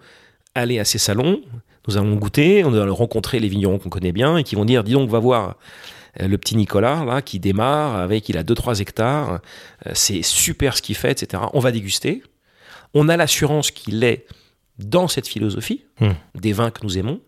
aller 0.54 0.78
à 0.78 0.84
ces 0.84 0.98
salons, 0.98 1.40
nous 1.86 1.96
allons 1.96 2.16
goûter, 2.16 2.64
on 2.64 2.74
allons 2.74 2.94
rencontrer 2.94 3.38
les 3.38 3.48
vignerons 3.48 3.78
qu'on 3.78 3.90
connaît 3.90 4.12
bien 4.12 4.38
et 4.38 4.44
qui 4.44 4.54
vont 4.54 4.64
dire, 4.64 4.82
dis 4.82 4.92
donc, 4.92 5.08
va 5.08 5.18
voir 5.18 5.56
le 6.18 6.38
petit 6.38 6.56
Nicolas 6.56 7.04
là 7.04 7.22
qui 7.22 7.38
démarre 7.40 7.96
avec 7.96 8.28
il 8.28 8.38
a 8.38 8.42
2-3 8.42 8.80
hectares, 8.80 9.40
euh, 9.86 9.90
c'est 9.94 10.22
super 10.22 10.76
ce 10.76 10.82
qu'il 10.82 10.96
fait, 10.96 11.12
etc. 11.12 11.42
On 11.52 11.60
va 11.60 11.72
déguster. 11.72 12.22
On 12.94 13.08
a 13.08 13.16
l'assurance 13.16 13.70
qu'il 13.70 14.02
est 14.04 14.26
dans 14.78 15.08
cette 15.08 15.26
philosophie 15.26 15.84
hmm. 16.00 16.12
des 16.34 16.52
vins 16.52 16.70
que 16.70 16.80
nous 16.82 16.98
aimons. 16.98 17.20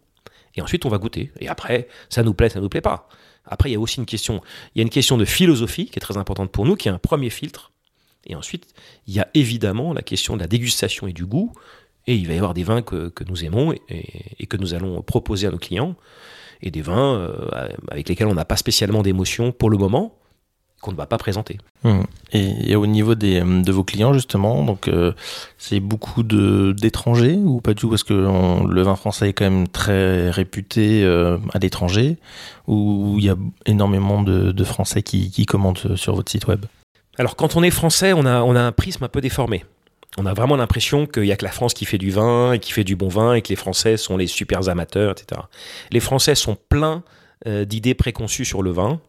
Et 0.54 0.62
ensuite, 0.62 0.87
on 0.87 0.88
va 0.88 0.99
goûter. 0.99 1.30
Et 1.40 1.49
après, 1.49 1.88
ça 2.09 2.23
nous 2.23 2.35
plaît, 2.35 2.49
ça 2.49 2.61
nous 2.61 2.68
plaît 2.68 2.80
pas. 2.80 3.09
Après, 3.45 3.71
il 3.71 3.73
y 3.73 3.76
a 3.76 3.80
aussi 3.80 3.99
une 3.99 4.07
question, 4.07 4.42
il 4.75 4.78
y 4.78 4.80
a 4.80 4.83
une 4.83 4.90
question 4.90 5.16
de 5.16 5.25
philosophie 5.25 5.87
qui 5.87 5.99
est 5.99 6.00
très 6.00 6.16
importante 6.16 6.50
pour 6.50 6.66
nous, 6.66 6.76
qui 6.76 6.88
est 6.88 6.90
un 6.90 6.99
premier 6.99 7.30
filtre. 7.30 7.73
Et 8.26 8.35
ensuite, 8.35 8.66
il 9.07 9.14
y 9.14 9.21
a 9.21 9.28
évidemment 9.35 9.92
la 9.92 10.02
question 10.02 10.37
de 10.37 10.40
la 10.40 10.47
dégustation 10.47 11.07
et 11.07 11.12
du 11.12 11.25
goût. 11.25 11.52
Et 12.07 12.14
il 12.14 12.26
va 12.26 12.35
y 12.35 12.37
avoir 12.37 12.54
des 12.54 12.64
vins 12.64 12.83
que, 12.83 13.12
nous 13.26 13.45
aimons 13.45 13.75
et, 13.88 14.47
que 14.47 14.57
nous 14.57 14.75
allons 14.75 15.02
proposer 15.02 15.47
à 15.47 15.50
nos 15.50 15.59
clients 15.59 15.95
et 16.62 16.71
des 16.71 16.83
vins 16.83 17.15
euh, 17.17 17.69
avec 17.91 18.09
lesquels 18.09 18.27
on 18.27 18.35
n'a 18.35 18.45
pas 18.45 18.57
spécialement 18.57 19.03
d'émotion 19.03 19.53
pour 19.53 19.71
le 19.71 19.79
moment, 19.79 20.15
qu'on 20.81 20.93
ne 20.93 20.97
va 20.97 21.07
pas 21.07 21.19
présenter. 21.19 21.59
Mmh. 21.83 22.00
Et, 22.33 22.77
au 22.77 22.87
niveau 22.87 23.15
des, 23.15 23.41
de 23.41 23.73
vos 23.73 23.83
clients, 23.83 24.12
justement, 24.12 24.62
donc 24.65 24.87
euh, 24.87 25.12
c'est 25.57 25.81
beaucoup 25.81 26.23
d'étrangers 26.23 27.35
ou 27.35 27.61
pas 27.61 27.75
du 27.75 27.81
tout? 27.81 27.88
Parce 27.88 28.05
que 28.05 28.15
le 28.15 28.83
vin 28.83 28.95
français 28.95 29.31
est 29.31 29.33
quand 29.33 29.45
même 29.45 29.67
très 29.67 30.31
réputé 30.31 31.03
euh, 31.03 31.38
à 31.53 31.59
l'étranger, 31.59 32.17
ou 32.69 33.17
il 33.19 33.25
y 33.25 33.31
a 33.31 33.37
énormément 33.67 34.23
de, 34.23 34.53
de 34.53 34.65
Français 34.65 35.03
qui, 35.03 35.31
qui, 35.31 35.47
commentent 35.47 35.97
sur 35.97 36.15
votre 36.15 36.31
site 36.31 36.47
web? 36.47 36.65
Alors, 37.19 37.35
quand 37.35 37.57
on 37.57 37.65
est 37.65 37.71
français, 37.71 38.12
on 38.12 38.25
a, 38.25 38.43
on 38.43 38.55
a 38.55 38.61
un 38.61 38.73
prisme 38.73 39.03
un 39.03 39.09
peu 39.09 39.21
déformé 39.21 39.65
on 40.17 40.27
a 40.27 40.35
vraiment 40.35 40.57
l'impression 40.57 41.07
qu'il 41.07 41.25
n'y 41.25 41.33
a 41.33 41.37
que 41.37 41.45
la 41.45 41.50
France 41.50 41.75
qui 41.75 41.85
fait 41.85 41.99
du 41.99 42.11
vin 42.11 42.53
et 42.53 42.59
qui 42.59 42.73
fait 42.73 42.85
du 42.85 42.97
bon 42.97 43.09
vin 43.09 43.35
et 43.35 43.43
que 43.43 43.49
les 43.49 43.57
Français 43.57 43.97
sont 43.97 44.17
les 44.17 44.27
super 44.27 44.69
amateurs, 44.69 45.12
etc. 45.12 45.43
Les 45.91 46.00
Français 46.00 46.35
sont 46.35 46.57
pleins 46.69 47.03
euh, 47.47 47.65
d'idées 47.65 47.95
préconçues 47.95 48.45
sur 48.45 48.62
le 48.62 48.71
vin. 48.71 49.00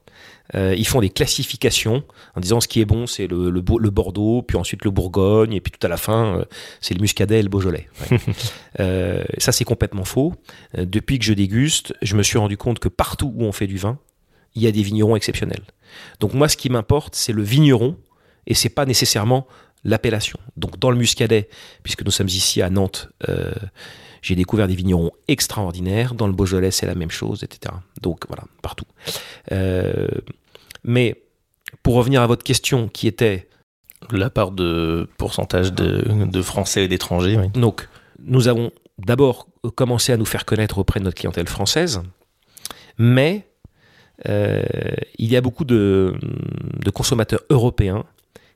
Euh, 0.56 0.76
ils 0.78 0.86
font 0.86 1.00
des 1.00 1.10
classifications 1.10 2.04
en 2.36 2.42
disant 2.42 2.60
ce 2.60 2.68
qui 2.68 2.82
est 2.82 2.86
bon, 2.86 3.08
c'est 3.08 3.28
le, 3.28 3.50
le, 3.50 3.62
Bordeaux, 3.62 4.42
puis 4.42 4.58
ensuite 4.58 4.84
le 4.84 4.92
Bourgogne, 4.92 5.54
et 5.54 5.62
puis 5.62 5.72
tout 5.72 5.86
à 5.86 5.90
la 5.90 5.98
fin, 5.98 6.40
euh, 6.40 6.46
c'est 6.82 6.94
le 6.94 7.02
Muscadet 7.02 7.40
et 7.40 7.44
le 7.44 7.50
Beaujolais. 7.50 7.88
ça, 9.38 9.52
c'est 9.52 9.64
complètement 9.64 10.06
faux. 10.06 10.34
depuis 10.76 11.18
que 11.20 11.26
je 11.26 11.34
déguste, 11.34 11.94
je 12.02 12.16
me 12.16 12.24
suis 12.24 12.38
rendu 12.38 12.58
compte 12.58 12.80
que 12.80 12.90
partout 12.90 13.32
où 13.36 13.44
on 13.44 13.52
fait 13.52 13.68
du 13.68 13.78
vin, 13.78 14.00
il 14.56 14.64
y 14.64 14.68
a 14.68 14.72
des 14.72 14.82
vignerons 14.82 15.16
exceptionnels. 15.16 15.64
Donc 16.20 16.34
moi, 16.34 16.50
ce 16.50 16.58
qui 16.58 16.70
m'importe, 16.70 17.16
c'est 17.16 17.34
le 17.34 17.44
vigneron, 17.44 17.96
et 18.48 18.56
c'est 18.56 18.70
pas 18.70 18.86
nécessairement 18.86 19.48
l'appellation. 19.84 20.40
Donc 20.58 20.80
dans 20.80 20.92
le 20.92 20.98
Muscadet, 20.98 21.50
puisque 21.84 22.04
nous 22.04 22.12
sommes 22.12 22.28
ici 22.28 22.62
à 22.62 22.70
Nantes, 22.70 23.10
euh, 23.30 23.52
j'ai 24.22 24.36
découvert 24.36 24.68
des 24.68 24.76
vignerons 24.76 25.12
extraordinaires. 25.28 26.14
Dans 26.14 26.28
le 26.28 26.34
Beaujolais, 26.34 26.72
c'est 26.72 26.86
la 26.86 26.96
même 26.96 27.12
chose, 27.12 27.44
etc. 27.44 27.76
Donc 28.02 28.26
voilà, 28.28 28.44
partout. 28.62 28.86
Euh, 29.52 30.08
mais 30.84 31.24
pour 31.84 31.96
revenir 31.96 32.22
à 32.22 32.28
votre 32.28 32.44
question 32.44 32.88
qui 32.88 33.08
était... 33.08 33.48
La 34.12 34.30
part 34.30 34.52
de 34.52 35.10
pourcentage 35.18 35.74
de, 35.74 36.42
Français 36.42 36.86
et 36.86 36.88
d'étrangers. 36.88 37.38
Donc 37.54 37.90
nous 38.18 38.48
avons 38.48 38.72
d'abord 38.98 39.50
commencé 39.76 40.14
à 40.14 40.18
nous 40.18 40.26
faire 40.26 40.46
connaître 40.46 40.78
auprès 40.78 41.02
de 41.02 41.06
notre 41.06 41.18
clientèle 41.18 41.50
française, 41.50 42.02
mais 42.98 43.46
euh, 44.30 44.64
il 45.18 45.30
y 45.30 45.36
a 45.36 45.42
beaucoup 45.42 45.66
de 45.66 46.18
consommateurs 46.94 47.42
européens 47.50 48.06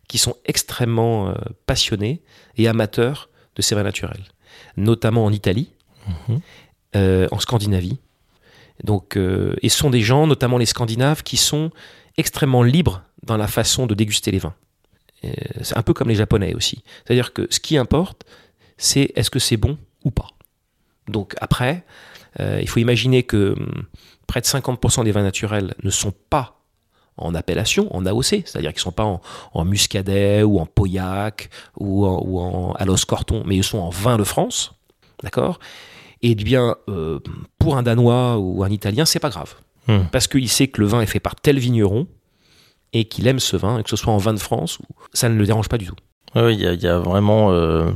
qui 0.07 0.17
sont 0.17 0.35
extrêmement 0.45 1.29
euh, 1.29 1.33
passionnés 1.65 2.21
et 2.57 2.67
amateurs 2.67 3.29
de 3.55 3.61
ces 3.61 3.75
vins 3.75 3.83
naturels, 3.83 4.23
notamment 4.77 5.25
en 5.25 5.31
Italie, 5.31 5.71
mhm. 6.07 6.39
euh, 6.95 7.27
en 7.31 7.39
Scandinavie. 7.39 7.99
Donc, 8.83 9.17
euh, 9.17 9.55
et 9.61 9.69
ce 9.69 9.77
sont 9.77 9.89
des 9.89 10.01
gens, 10.01 10.27
notamment 10.27 10.57
les 10.57 10.65
Scandinaves, 10.65 11.23
qui 11.23 11.37
sont 11.37 11.71
extrêmement 12.17 12.63
libres 12.63 13.03
dans 13.23 13.37
la 13.37 13.47
façon 13.47 13.85
de 13.85 13.95
déguster 13.95 14.31
les 14.31 14.39
vins. 14.39 14.55
c'est 15.61 15.77
un 15.77 15.83
peu 15.83 15.93
comme 15.93 16.09
les 16.09 16.15
Japonais 16.15 16.53
aussi. 16.53 16.83
C'est-à-dire 17.05 17.31
que 17.31 17.47
ce 17.49 17.59
qui 17.59 17.77
importe, 17.77 18.25
c'est 18.77 19.13
est-ce 19.15 19.29
que 19.29 19.39
c'est 19.39 19.57
bon 19.57 19.77
ou 20.03 20.11
pas. 20.11 20.27
Donc 21.07 21.35
après, 21.39 21.85
il 22.39 22.67
faut 22.67 22.79
imaginer 22.79 23.23
que 23.23 23.55
hum, 23.57 23.85
près 24.27 24.41
de 24.41 24.45
50% 24.45 25.05
des 25.05 25.11
vins 25.11 25.23
naturels 25.23 25.73
ne 25.81 25.89
sont 25.89 26.13
pas 26.29 26.62
en 27.17 27.35
appellation, 27.35 27.93
en 27.95 28.05
AOC, 28.05 28.43
c'est-à-dire 28.45 28.71
qu'ils 28.71 28.79
ne 28.79 28.83
sont 28.83 28.91
pas 28.91 29.19
en, 29.53 29.65
muscadet 29.65 30.43
ou 30.43 30.59
en 30.59 30.65
pauillac 30.65 31.49
ou 31.77 32.05
en, 32.05 32.21
ou 32.25 32.39
en 32.39 32.73
alos 32.73 33.05
corton, 33.07 33.43
mais 33.45 33.55
ils 33.55 33.63
sont 33.63 33.77
en 33.77 33.89
vin 33.89 34.17
de 34.17 34.23
France, 34.23 34.73
d'accord? 35.21 35.59
Et 36.21 36.31
eh 36.31 36.35
bien, 36.35 36.77
euh, 36.87 37.19
pour 37.59 37.77
un 37.77 37.83
Danois 37.83 38.37
ou 38.37 38.63
un 38.63 38.69
Italien, 38.69 39.05
c'est 39.05 39.19
pas 39.19 39.29
grave, 39.29 39.55
hmm. 39.87 40.05
parce 40.11 40.27
qu'il 40.27 40.49
sait 40.49 40.67
que 40.67 40.79
le 40.79 40.87
vin 40.87 41.01
est 41.01 41.05
fait 41.05 41.19
par 41.19 41.35
tel 41.35 41.59
vigneron 41.59 42.07
et 42.93 43.05
qu'il 43.05 43.27
aime 43.27 43.39
ce 43.39 43.57
vin, 43.57 43.79
et 43.79 43.83
que 43.83 43.89
ce 43.89 43.95
soit 43.95 44.13
en 44.13 44.17
vin 44.17 44.33
de 44.33 44.39
France, 44.39 44.79
ça 45.13 45.27
ne 45.27 45.35
le 45.35 45.45
dérange 45.45 45.67
pas 45.67 45.77
du 45.77 45.85
tout. 45.85 45.95
Oui, 46.35 46.55
il 46.55 46.81
y, 46.81 46.87
a 46.87 46.97
vraiment 46.97 47.51
euh, 47.51 47.91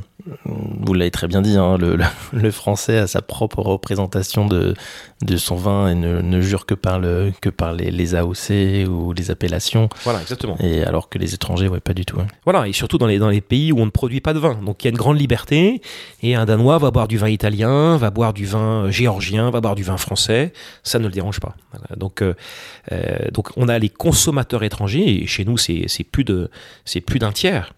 vous 0.45 0.93
l'avez 0.93 1.11
très 1.11 1.27
bien 1.27 1.41
dit, 1.41 1.57
hein, 1.57 1.77
le, 1.77 2.51
français 2.51 2.97
a 2.97 3.07
sa 3.07 3.21
propre 3.21 3.59
représentation 3.59 4.45
de, 4.45 4.73
de 5.21 5.37
son 5.37 5.55
vin 5.55 5.89
et 5.89 5.95
ne, 5.95 6.41
jure 6.41 6.65
que 6.65 6.73
par, 6.73 6.99
le, 6.99 7.31
que 7.41 7.49
par 7.49 7.73
les, 7.73 8.15
AOC 8.15 8.87
ou 8.89 9.13
les 9.13 9.31
appellations. 9.31 9.89
Voilà, 10.03 10.21
exactement. 10.21 10.57
Et 10.59 10.83
alors 10.83 11.09
que 11.09 11.17
les 11.17 11.33
étrangers, 11.33 11.67
ouais, 11.67 11.79
pas 11.79 11.93
du 11.93 12.05
tout. 12.05 12.19
Hein. 12.19 12.27
Voilà, 12.45 12.67
et 12.67 12.73
surtout 12.73 12.97
dans 12.97 13.07
les, 13.07 13.19
dans 13.19 13.29
les 13.29 13.41
pays 13.41 13.71
où 13.71 13.79
on 13.79 13.85
ne 13.85 13.91
produit 13.91 14.21
pas 14.21 14.33
de 14.33 14.39
vin. 14.39 14.55
Donc 14.55 14.83
il 14.83 14.87
y 14.87 14.89
a 14.89 14.91
une 14.91 14.97
grande 14.97 15.19
liberté, 15.19 15.81
et 16.21 16.35
un 16.35 16.45
Danois 16.45 16.77
va 16.77 16.91
boire 16.91 17.07
du 17.07 17.17
vin 17.17 17.29
italien, 17.29 17.97
va 17.97 18.09
boire 18.09 18.33
du 18.33 18.45
vin 18.45 18.85
euh, 18.85 18.91
géorgien, 18.91 19.49
va 19.49 19.61
boire 19.61 19.75
du 19.75 19.83
vin 19.83 19.97
français, 19.97 20.53
ça 20.83 20.99
ne 20.99 21.05
le 21.05 21.11
dérange 21.11 21.39
pas. 21.39 21.55
Donc, 21.95 22.21
euh, 22.21 22.33
donc 23.31 23.49
on 23.55 23.67
a 23.67 23.77
les 23.79 23.89
consommateurs 23.89 24.63
étrangers, 24.63 25.23
et 25.23 25.27
chez 25.27 25.45
nous 25.45 25.57
c'est 25.57 26.03
plus 26.03 26.23
d'un 26.23 27.31
tiers 27.31 27.73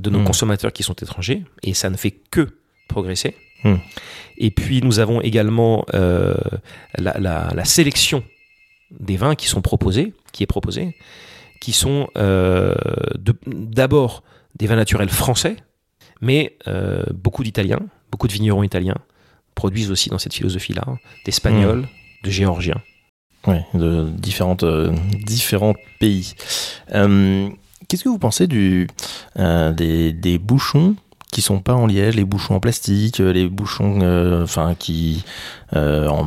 de 0.00 0.10
nos 0.10 0.20
hmm. 0.20 0.24
consommateurs 0.24 0.72
qui 0.72 0.82
sont 0.82 0.94
étrangers, 0.94 1.42
et 1.62 1.74
ça 1.74 1.90
ne 1.90 1.96
fait 1.96 2.12
que 2.30 2.48
progresser. 2.88 3.36
Hmm. 3.64 3.76
Et 4.38 4.50
puis 4.50 4.82
nous 4.82 4.98
avons 4.98 5.20
également 5.20 5.84
euh, 5.94 6.34
la, 6.98 7.64
sélection 7.64 8.22
des 8.90 9.16
vins 9.16 9.34
qui 9.34 9.48
sont 9.48 9.62
proposés, 9.62 10.12
qui 10.32 10.42
est 10.42 10.46
proposée, 10.46 10.96
qui 11.60 11.72
sont 11.72 12.08
euh, 12.16 12.74
d'abord 13.46 14.22
des 14.54 14.66
vins 14.66 14.76
naturels 14.76 15.08
français, 15.08 15.56
mais 16.20 16.56
euh, 16.66 17.02
beaucoup 17.14 17.42
d'Italiens, 17.42 17.80
beaucoup 18.10 18.28
de 18.28 18.32
vignerons 18.32 18.62
italiens 18.62 18.96
produisent 19.54 19.90
aussi 19.90 20.10
dans 20.10 20.18
cette 20.18 20.34
philosophie-là, 20.34 20.84
d'Espagnols, 21.24 21.80
hmm. 21.80 22.24
de 22.24 22.30
Géorgiens. 22.30 22.82
Oui, 23.46 23.56
de 23.74 24.08
différentes, 24.10 24.64
différents 25.24 25.74
pays. 26.00 26.34
Qu'est-ce 27.88 28.04
que 28.04 28.08
vous 28.08 28.18
pensez 28.18 28.48
euh, 29.38 29.72
des, 29.72 30.38
bouchons 30.38 30.96
qui 31.30 31.42
sont 31.42 31.60
pas 31.60 31.74
en 31.74 31.86
liège, 31.86 32.16
les 32.16 32.24
bouchons 32.24 32.54
en 32.54 32.60
plastique, 32.60 33.20
euh, 33.20 33.32
les 33.32 33.48
bouchons 33.48 33.98
euh, 34.02 34.46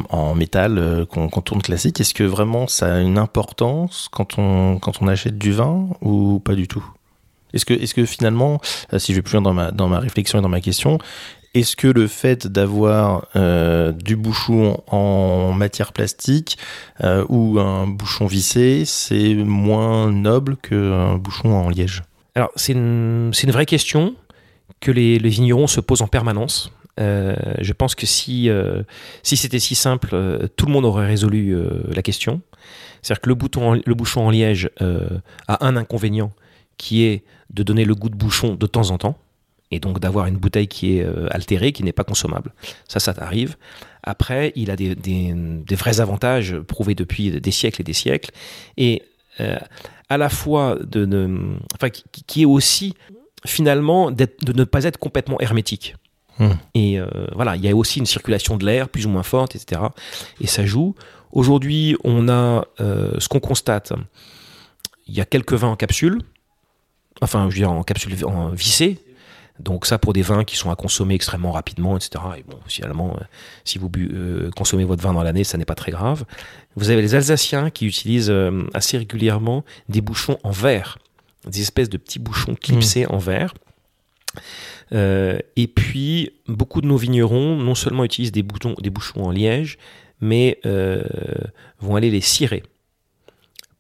en, 0.09 0.35
métal 0.35 1.05
qu'on 1.09 1.29
tourne 1.41 1.61
classique? 1.61 1.99
Est-ce 1.99 2.13
que 2.13 2.23
vraiment 2.23 2.67
ça 2.67 2.95
a 2.95 2.99
une 2.99 3.17
importance 3.17 4.09
quand 4.11 4.37
on, 4.37 4.79
achète 5.07 5.37
du 5.37 5.51
vin 5.51 5.89
ou 6.01 6.39
pas 6.39 6.55
du 6.55 6.67
tout? 6.67 6.85
Est-ce 7.51 7.65
que, 7.65 8.05
finalement, 8.05 8.61
si 8.97 9.11
je 9.11 9.17
vais 9.17 9.23
plus 9.23 9.39
loin 9.39 9.71
dans 9.71 9.87
ma 9.87 9.99
réflexion 9.99 10.37
et 10.37 10.41
dans 10.43 10.49
ma 10.49 10.61
question, 10.61 10.99
est-ce 11.53 11.75
que 11.75 11.87
le 11.87 12.07
fait 12.07 12.47
d'avoir 12.47 13.27
euh, 13.35 13.91
du 13.91 14.15
bouchon 14.15 14.81
en 14.87 15.51
matière 15.51 15.93
plastique 15.93 16.57
euh, 17.03 17.25
ou 17.29 17.59
un 17.59 17.87
bouchon 17.87 18.27
vissé, 18.27 18.83
c'est 18.85 19.33
moins 19.33 20.11
noble 20.11 20.57
qu'un 20.57 21.15
bouchon 21.15 21.51
en 21.53 21.69
liège? 21.69 22.03
Alors, 22.35 22.51
c'est 22.55 22.73
une, 22.73 23.31
une, 23.43 23.51
vraie 23.51 23.65
question 23.65 24.15
que 24.79 24.91
les, 24.91 25.17
les, 25.17 25.29
vignerons 25.29 25.67
se 25.67 25.81
posent 25.81 26.03
en 26.03 26.07
permanence. 26.07 26.71
Euh, 26.99 27.35
je 27.59 27.73
pense 27.73 27.95
que 27.95 28.05
si, 28.05 28.49
si 29.23 29.37
c'était 29.37 29.59
si 29.59 29.75
simple, 29.75 30.47
tout 30.55 30.67
le 30.67 30.71
monde 30.71 30.85
aurait 30.85 31.07
résolu 31.07 31.57
la 31.91 32.01
question. 32.01 32.41
C'est-à-dire 33.01 33.21
que 33.21 33.29
le, 33.29 33.35
bouton 33.35 33.81
le 33.83 33.93
bouchon 33.95 34.21
en 34.21 34.29
liège 34.29 34.69
a 35.47 35.65
un 35.65 35.75
inconvénient 35.75 36.31
qui 36.77 37.05
est 37.05 37.23
de 37.49 37.63
donner 37.63 37.85
le 37.85 37.95
goût 37.95 38.09
de 38.09 38.15
bouchon 38.15 38.53
de 38.53 38.67
temps 38.67 38.91
en 38.91 38.97
temps 38.97 39.17
et 39.71 39.79
donc 39.79 39.99
d'avoir 39.99 40.25
une 40.25 40.37
bouteille 40.37 40.67
qui 40.67 40.97
est 40.97 41.03
euh, 41.03 41.27
altérée, 41.31 41.71
qui 41.71 41.83
n'est 41.83 41.93
pas 41.93 42.03
consommable. 42.03 42.53
Ça, 42.87 42.99
ça 42.99 43.13
arrive. 43.17 43.55
Après, 44.03 44.51
il 44.55 44.71
a 44.71 44.75
des, 44.75 44.95
vrais 45.71 46.01
avantages 46.01 46.57
prouvés 46.59 46.95
depuis 46.95 47.39
des 47.39 47.51
siècles 47.51 47.81
et 47.81 47.83
des 47.83 47.93
siècles. 47.93 48.31
Et 48.77 49.03
euh, 49.39 49.57
à 50.09 50.17
la 50.17 50.29
fois 50.29 50.77
de, 50.81 51.07
enfin, 51.75 51.89
qui, 51.89 52.41
est 52.41 52.45
aussi 52.45 52.95
finalement 53.45 54.09
de 54.09 54.27
ne 54.53 54.63
pas 54.63 54.85
être 54.85 54.97
complètement 54.97 55.39
hermétique. 55.39 55.95
Hmm. 56.39 56.53
Et 56.73 56.99
voilà, 57.33 57.55
il 57.55 57.63
y 57.63 57.69
a 57.69 57.75
aussi 57.75 57.99
une 57.99 58.05
circulation 58.05 58.57
de 58.57 58.65
l'air 58.65 58.89
plus 58.89 59.05
ou 59.05 59.09
moins 59.09 59.23
forte, 59.23 59.55
etc. 59.55 59.81
Et 60.41 60.47
ça 60.47 60.65
joue. 60.65 60.95
Aujourd'hui, 61.31 61.95
on 62.03 62.27
a 62.27 62.65
ce 62.79 63.27
qu'on 63.27 63.39
constate. 63.39 63.93
Il 65.07 65.13
y 65.13 65.21
a 65.21 65.25
quelques 65.25 65.53
vins 65.53 65.67
en 65.67 65.75
capsule, 65.75 66.21
enfin, 67.21 67.49
je 67.49 67.55
veux 67.55 67.61
dire 67.61 67.71
en 67.71 67.83
capsule 67.83 68.15
en 68.25 68.49
vissée, 68.49 68.99
donc 69.59 69.85
ça 69.85 69.97
pour 69.97 70.13
des 70.13 70.21
vins 70.21 70.43
qui 70.43 70.55
sont 70.55 70.71
à 70.71 70.75
consommer 70.75 71.15
extrêmement 71.15 71.51
rapidement, 71.51 71.97
etc. 71.97 72.23
Et 72.37 72.43
bon, 72.43 72.57
finalement, 72.67 73.15
euh, 73.19 73.23
si 73.65 73.77
vous 73.77 73.91
euh, 73.97 74.49
consommez 74.51 74.85
votre 74.85 75.03
vin 75.03 75.13
dans 75.13 75.23
l'année, 75.23 75.43
ça 75.43 75.57
n'est 75.57 75.65
pas 75.65 75.75
très 75.75 75.91
grave. 75.91 76.25
Vous 76.75 76.89
avez 76.89 77.01
les 77.01 77.15
Alsaciens 77.15 77.69
qui 77.69 77.85
utilisent 77.85 78.29
euh, 78.29 78.63
assez 78.73 78.97
régulièrement 78.97 79.65
des 79.89 80.01
bouchons 80.01 80.37
en 80.43 80.51
verre, 80.51 80.97
des 81.45 81.61
espèces 81.61 81.89
de 81.89 81.97
petits 81.97 82.19
bouchons 82.19 82.55
clipsés 82.55 83.05
mmh. 83.05 83.13
en 83.13 83.17
verre. 83.17 83.53
et 84.91 85.67
puis, 85.67 86.31
beaucoup 86.47 86.81
de 86.81 86.87
nos 86.87 86.97
vignerons, 86.97 87.57
non 87.57 87.75
seulement 87.75 88.05
utilisent 88.05 88.31
des, 88.31 88.43
des 88.43 88.89
bouchons 88.89 89.23
en 89.23 89.31
liège, 89.31 89.77
mais 90.21 90.59
vont 91.79 91.95
aller 91.95 92.09
les 92.09 92.21
cirer 92.21 92.63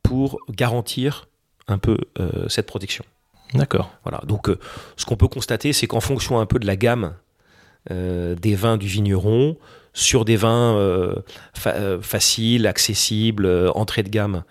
pour 0.03 0.39
garantir 0.49 1.27
un 1.67 1.77
peu 1.77 1.97
cette 2.47 2.65
protection. 2.65 3.05
D'accord. 3.53 3.91
Voilà. 4.03 4.21
Donc, 4.25 4.49
euh, 4.49 4.59
ce 4.95 5.05
qu'on 5.05 5.15
peut 5.15 5.27
constater, 5.27 5.73
c'est 5.73 5.87
qu'en 5.87 5.99
fonction 5.99 6.39
un 6.39 6.45
peu 6.45 6.59
de 6.59 6.67
la 6.67 6.75
gamme 6.75 7.13
euh, 7.91 8.35
des 8.35 8.55
vins 8.55 8.77
du 8.77 8.87
vigneron, 8.87 9.57
sur 9.93 10.23
des 10.23 10.35
vins 10.35 10.75
euh, 10.77 11.15
faciles, 11.53 12.67
accessibles, 12.67 13.71
entrée 13.73 14.03
de 14.03 14.09
gamme, 14.09 14.43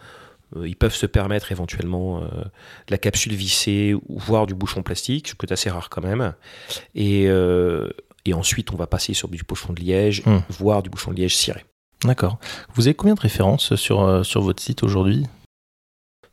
ils 0.62 0.76
peuvent 0.76 0.95
se 0.95 1.07
permettre 1.07 1.52
éventuellement 1.52 2.21
de 2.21 2.90
la 2.90 2.99
capsule 2.99 3.35
vissée 3.35 3.95
ou 3.95 4.19
voire 4.19 4.47
du 4.47 4.55
bouchon 4.55 4.83
plastique, 4.83 5.28
ce 5.28 5.35
qui 5.35 5.47
est 5.47 5.52
assez 5.52 5.71
rare 5.71 5.90
quand 5.90 6.02
même. 6.02 6.35
Et, 6.95 7.28
et 8.25 8.35
ensuite, 8.35 8.73
on 8.73 8.76
va 8.76 8.87
passer 8.87 9.14
sur 9.14 9.28
du 9.28 9.43
bouchon 9.47 9.73
de 9.75 9.81
liège, 9.81 10.23
hmm. 10.26 10.38
voire 10.49 10.83
du 10.83 10.90
bouchon 10.90 11.12
de 11.12 11.17
liège 11.19 11.37
ciré. 11.37 11.64
D'accord. 12.02 12.38
Vous 12.75 12.88
avez 12.88 12.95
combien 12.95 13.14
de 13.14 13.21
références 13.21 13.76
sur, 13.76 14.26
sur 14.26 14.40
votre 14.40 14.62
site 14.62 14.83
aujourd'hui? 14.83 15.26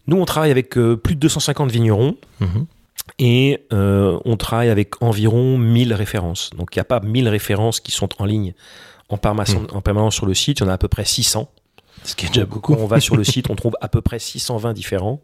Nous, 0.08 0.18
on 0.18 0.26
travaille 0.26 0.52
avec 0.52 0.78
euh, 0.78 0.96
plus 0.96 1.16
de 1.16 1.20
250 1.22 1.72
vignerons. 1.72 2.16
Mhm. 2.40 2.66
Et 3.20 3.66
euh, 3.72 4.20
on 4.26 4.36
travaille 4.36 4.70
avec 4.70 5.02
environ 5.02 5.58
1000 5.58 5.94
références. 5.94 6.50
Donc 6.58 6.76
il 6.76 6.80
n'y 6.80 6.82
a 6.82 6.86
pas 6.86 7.00
1000 7.00 7.30
références 7.30 7.80
qui 7.80 7.92
sont 7.92 8.10
en 8.18 8.26
ligne 8.26 8.54
en 9.10 9.18
permanence, 9.18 9.56
mhm. 9.56 9.68
en 9.74 9.82
permanence 9.82 10.16
sur 10.16 10.26
le 10.26 10.34
site, 10.34 10.60
il 10.60 10.64
y 10.64 10.66
en 10.66 10.70
a 10.70 10.74
à 10.74 10.78
peu 10.78 10.88
près 10.88 11.06
600. 11.06 11.50
Ce 12.04 12.16
qui 12.16 12.26
est 12.26 12.30
déjà 12.30 12.46
beaucoup. 12.46 12.74
Quand 12.74 12.82
on 12.82 12.88
va 12.88 13.00
sur 13.00 13.16
le 13.16 13.24
site, 13.24 13.50
on 13.50 13.56
trouve 13.56 13.76
à 13.82 13.88
peu 13.88 14.02
près 14.02 14.20
620 14.20 14.74
différents. 14.74 15.22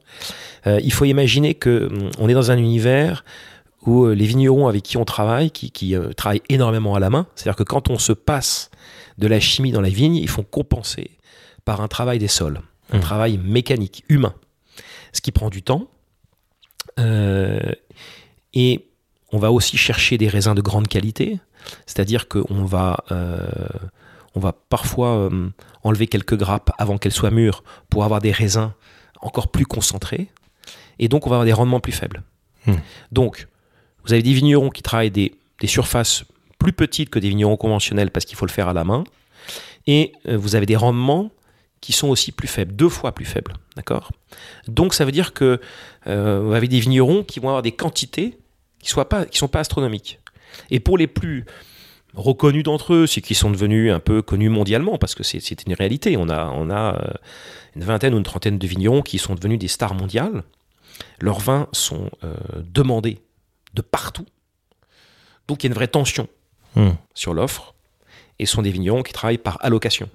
Euh, 0.67 0.79
il 0.83 0.93
faut 0.93 1.05
imaginer 1.05 1.55
que 1.55 1.87
hum, 1.91 2.11
on 2.19 2.29
est 2.29 2.33
dans 2.33 2.51
un 2.51 2.57
univers 2.57 3.23
où 3.83 4.07
les 4.07 4.25
vignerons 4.25 4.67
avec 4.67 4.83
qui 4.83 4.97
on 4.97 5.05
travaille, 5.05 5.49
qui, 5.49 5.95
travaillent 6.15 6.43
énormément 6.49 6.93
à 6.93 6.99
la 6.99 7.09
main, 7.09 7.25
c'est-à-dire 7.33 7.57
que 7.57 7.63
quand 7.63 7.89
on 7.89 7.97
se 7.97 8.13
passe 8.13 8.69
de 9.17 9.25
la 9.25 9.39
chimie 9.39 9.71
dans 9.71 9.81
la 9.81 9.89
vigne, 9.89 10.15
ils 10.15 10.29
font 10.29 10.43
compenser 10.43 11.17
par 11.65 11.81
un 11.81 11.87
travail 11.87 12.19
des 12.19 12.27
sols, 12.27 12.61
un 12.91 12.97
mhm. 12.97 13.01
travail 13.01 13.39
mécanique, 13.39 14.03
humain 14.07 14.35
ce 15.13 15.21
qui 15.21 15.31
prend 15.31 15.49
du 15.49 15.63
temps. 15.63 15.87
Euh, 16.99 17.71
et 18.53 18.87
on 19.31 19.39
va 19.39 19.51
aussi 19.51 19.77
chercher 19.77 20.17
des 20.17 20.27
raisins 20.27 20.53
de 20.53 20.61
grande 20.61 20.87
qualité, 20.87 21.39
c'est-à-dire 21.85 22.27
qu'on 22.27 22.65
va, 22.65 23.03
euh, 23.11 23.47
on 24.35 24.39
va 24.39 24.51
parfois 24.51 25.09
euh, 25.09 25.49
enlever 25.83 26.07
quelques 26.07 26.35
grappes 26.35 26.71
avant 26.77 26.97
qu'elles 26.97 27.13
soient 27.13 27.31
mûres 27.31 27.63
pour 27.89 28.03
avoir 28.03 28.19
des 28.19 28.31
raisins 28.31 28.73
encore 29.21 29.49
plus 29.51 29.65
concentrés, 29.65 30.27
et 30.99 31.07
donc 31.07 31.27
on 31.27 31.29
va 31.29 31.37
avoir 31.37 31.45
des 31.45 31.53
rendements 31.53 31.79
plus 31.79 31.93
faibles. 31.93 32.23
Hmm. 32.65 32.75
Donc, 33.11 33.47
vous 34.03 34.13
avez 34.13 34.23
des 34.23 34.33
vignerons 34.33 34.69
qui 34.69 34.81
travaillent 34.81 35.11
des, 35.11 35.33
des, 35.59 35.67
surfaces 35.67 36.25
plus 36.57 36.73
petites 36.73 37.09
que 37.09 37.19
des 37.19 37.29
vignerons 37.29 37.57
conventionnels 37.57 38.11
parce 38.11 38.25
qu'il 38.25 38.35
faut 38.35 38.45
le 38.45 38.51
faire 38.51 38.67
à 38.67 38.73
la 38.73 38.83
main, 38.83 39.03
et 39.87 40.11
vous 40.25 40.55
avez 40.55 40.65
des 40.65 40.75
rendements 40.75 41.31
qui 41.81 41.93
sont 41.93 42.07
aussi 42.07 42.31
plus 42.31 42.47
faibles, 42.47 42.75
deux 42.75 42.89
fois 42.89 43.11
plus 43.13 43.25
faibles. 43.25 43.53
D'accord? 43.75 44.11
Donc 44.67 44.93
ça 44.93 45.03
veut 45.03 45.11
dire 45.11 45.33
que 45.33 45.59
euh, 46.07 46.41
vous 46.41 46.53
avez 46.53 46.67
des 46.67 46.79
vignerons 46.79 47.23
qui 47.23 47.39
vont 47.39 47.49
avoir 47.49 47.63
des 47.63 47.71
quantités 47.71 48.37
qui 48.81 48.97
ne 48.97 49.03
pas, 49.03 49.25
qui 49.25 49.37
sont 49.37 49.47
pas 49.47 49.59
astronomiques. 49.59 50.19
Et 50.69 50.79
pour 50.79 50.97
les 50.97 51.07
plus 51.07 51.45
reconnus 52.13 52.63
d'entre 52.63 52.93
eux, 52.93 53.07
c'est 53.07 53.21
qui 53.21 53.35
sont 53.35 53.51
devenus 53.51 53.91
un 53.91 53.99
peu 53.99 54.21
connus 54.21 54.49
mondialement, 54.49 54.97
parce 54.97 55.15
que 55.15 55.23
c'est 55.23 55.65
une 55.65 55.73
réalité. 55.73 56.17
On 56.17 56.29
a, 56.29 56.47
on 56.47 56.69
a 56.69 56.95
euh, 56.95 57.13
une 57.75 57.83
vingtaine 57.83 58.13
ou 58.13 58.17
une 58.17 58.23
trentaine 58.23 58.57
de 58.57 58.67
vignerons 58.67 59.01
qui 59.01 59.17
sont 59.17 59.35
devenus 59.35 59.59
des 59.59 59.67
stars 59.67 59.93
mondiales. 59.93 60.43
Leurs 61.19 61.39
vins 61.39 61.67
sont 61.71 62.09
euh, 62.23 62.35
demandés 62.63 63.19
de 63.73 63.81
partout. 63.81 64.25
Donc 65.47 65.63
il 65.63 65.67
y 65.67 65.69
a 65.69 65.71
une 65.71 65.75
vraie 65.75 65.87
tension 65.87 66.27
hmm. 66.75 66.91
sur 67.13 67.33
l'offre. 67.33 67.73
Et 68.39 68.45
ce 68.45 68.53
sont 68.53 68.61
des 68.61 68.71
vignerons 68.71 69.03
qui 69.03 69.13
travaillent 69.13 69.37
par 69.37 69.57
allocation. 69.63 70.09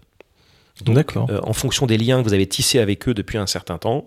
Donc, 0.85 1.17
euh, 1.17 1.41
en 1.43 1.53
fonction 1.53 1.87
des 1.87 1.97
liens 1.97 2.23
que 2.23 2.29
vous 2.29 2.35
avez 2.35 2.47
tissés 2.47 2.79
avec 2.79 3.09
eux 3.09 3.15
depuis 3.15 3.39
un 3.39 3.47
certain 3.47 3.79
temps, 3.79 4.07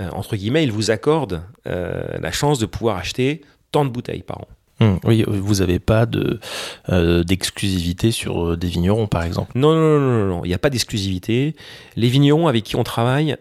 euh, 0.00 0.08
entre 0.12 0.36
guillemets, 0.36 0.64
ils 0.64 0.72
vous 0.72 0.90
accordent 0.90 1.42
euh, 1.66 2.18
la 2.20 2.32
chance 2.32 2.58
de 2.58 2.66
pouvoir 2.66 2.96
acheter 2.96 3.42
tant 3.72 3.84
de 3.84 3.90
bouteilles 3.90 4.22
par 4.22 4.40
an. 4.40 4.48
Hum, 4.82 4.98
oui, 5.04 5.24
vous 5.26 5.56
n'avez 5.56 5.78
pas 5.78 6.06
de, 6.06 6.40
d'exclusivité 7.22 8.12
sur 8.12 8.56
des 8.56 8.68
vignerons, 8.68 9.06
par 9.08 9.24
exemple? 9.24 9.52
Non, 9.54 9.74
non, 9.74 10.00
non, 10.00 10.10
non, 10.10 10.26
non. 10.26 10.44
il 10.44 10.48
n'y 10.48 10.54
a 10.54 10.58
pas 10.58 10.70
d'exclusivité. 10.70 11.54
Les 11.96 12.08
vignerons 12.08 12.48
avec 12.48 12.64
qui 12.64 12.76
on 12.76 12.82
travaille, 12.82 13.36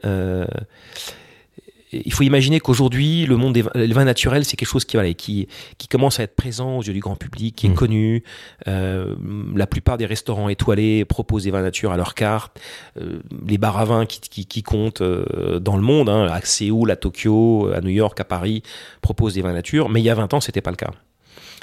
il 1.91 2.13
faut 2.13 2.23
imaginer 2.23 2.59
qu'aujourd'hui, 2.59 3.25
le 3.25 3.35
monde 3.35 3.53
des 3.53 3.61
vins, 3.61 4.05
naturels, 4.05 4.45
c'est 4.45 4.55
quelque 4.55 4.69
chose 4.69 4.85
qui, 4.85 4.95
voilà, 4.95 5.13
qui, 5.13 5.47
qui 5.77 5.87
commence 5.87 6.19
à 6.19 6.23
être 6.23 6.35
présent 6.35 6.77
aux 6.77 6.83
yeux 6.83 6.93
du 6.93 6.99
grand 6.99 7.15
public, 7.15 7.55
qui 7.55 7.65
est 7.65 7.69
mmh. 7.69 7.73
connu. 7.73 8.23
Euh, 8.67 9.15
la 9.55 9.65
plupart 9.65 9.97
des 9.97 10.05
restaurants 10.05 10.49
étoilés 10.49 11.03
proposent 11.05 11.45
des 11.45 11.51
vins 11.51 11.63
nature 11.63 11.91
à 11.91 11.97
leur 11.97 12.13
carte. 12.13 12.59
Euh, 13.01 13.19
les 13.47 13.57
bars 13.57 13.77
à 13.77 13.85
vin 13.85 14.05
qui, 14.05 14.45
qui, 14.45 14.63
comptent 14.63 15.01
euh, 15.01 15.59
dans 15.59 15.75
le 15.75 15.81
monde, 15.81 16.09
hein, 16.09 16.27
à 16.29 16.41
Séoul, 16.41 16.91
à 16.91 16.95
Tokyo, 16.95 17.71
à 17.73 17.81
New 17.81 17.89
York, 17.89 18.19
à 18.19 18.23
Paris, 18.23 18.61
proposent 19.01 19.33
des 19.33 19.41
vins 19.41 19.53
nature. 19.53 19.89
Mais 19.89 19.99
il 19.99 20.05
y 20.05 20.11
a 20.11 20.15
20 20.15 20.33
ans, 20.35 20.41
c'était 20.41 20.61
pas 20.61 20.71
le 20.71 20.77
cas. 20.77 20.91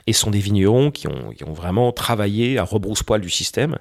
Et 0.08 0.12
ce 0.12 0.20
sont 0.20 0.30
des 0.30 0.40
vignerons 0.40 0.90
qui 0.90 1.06
ont, 1.06 1.30
qui 1.36 1.44
ont 1.44 1.52
vraiment 1.52 1.92
travaillé 1.92 2.58
à 2.58 2.64
rebrousse-poil 2.64 3.20
du 3.20 3.30
système 3.30 3.78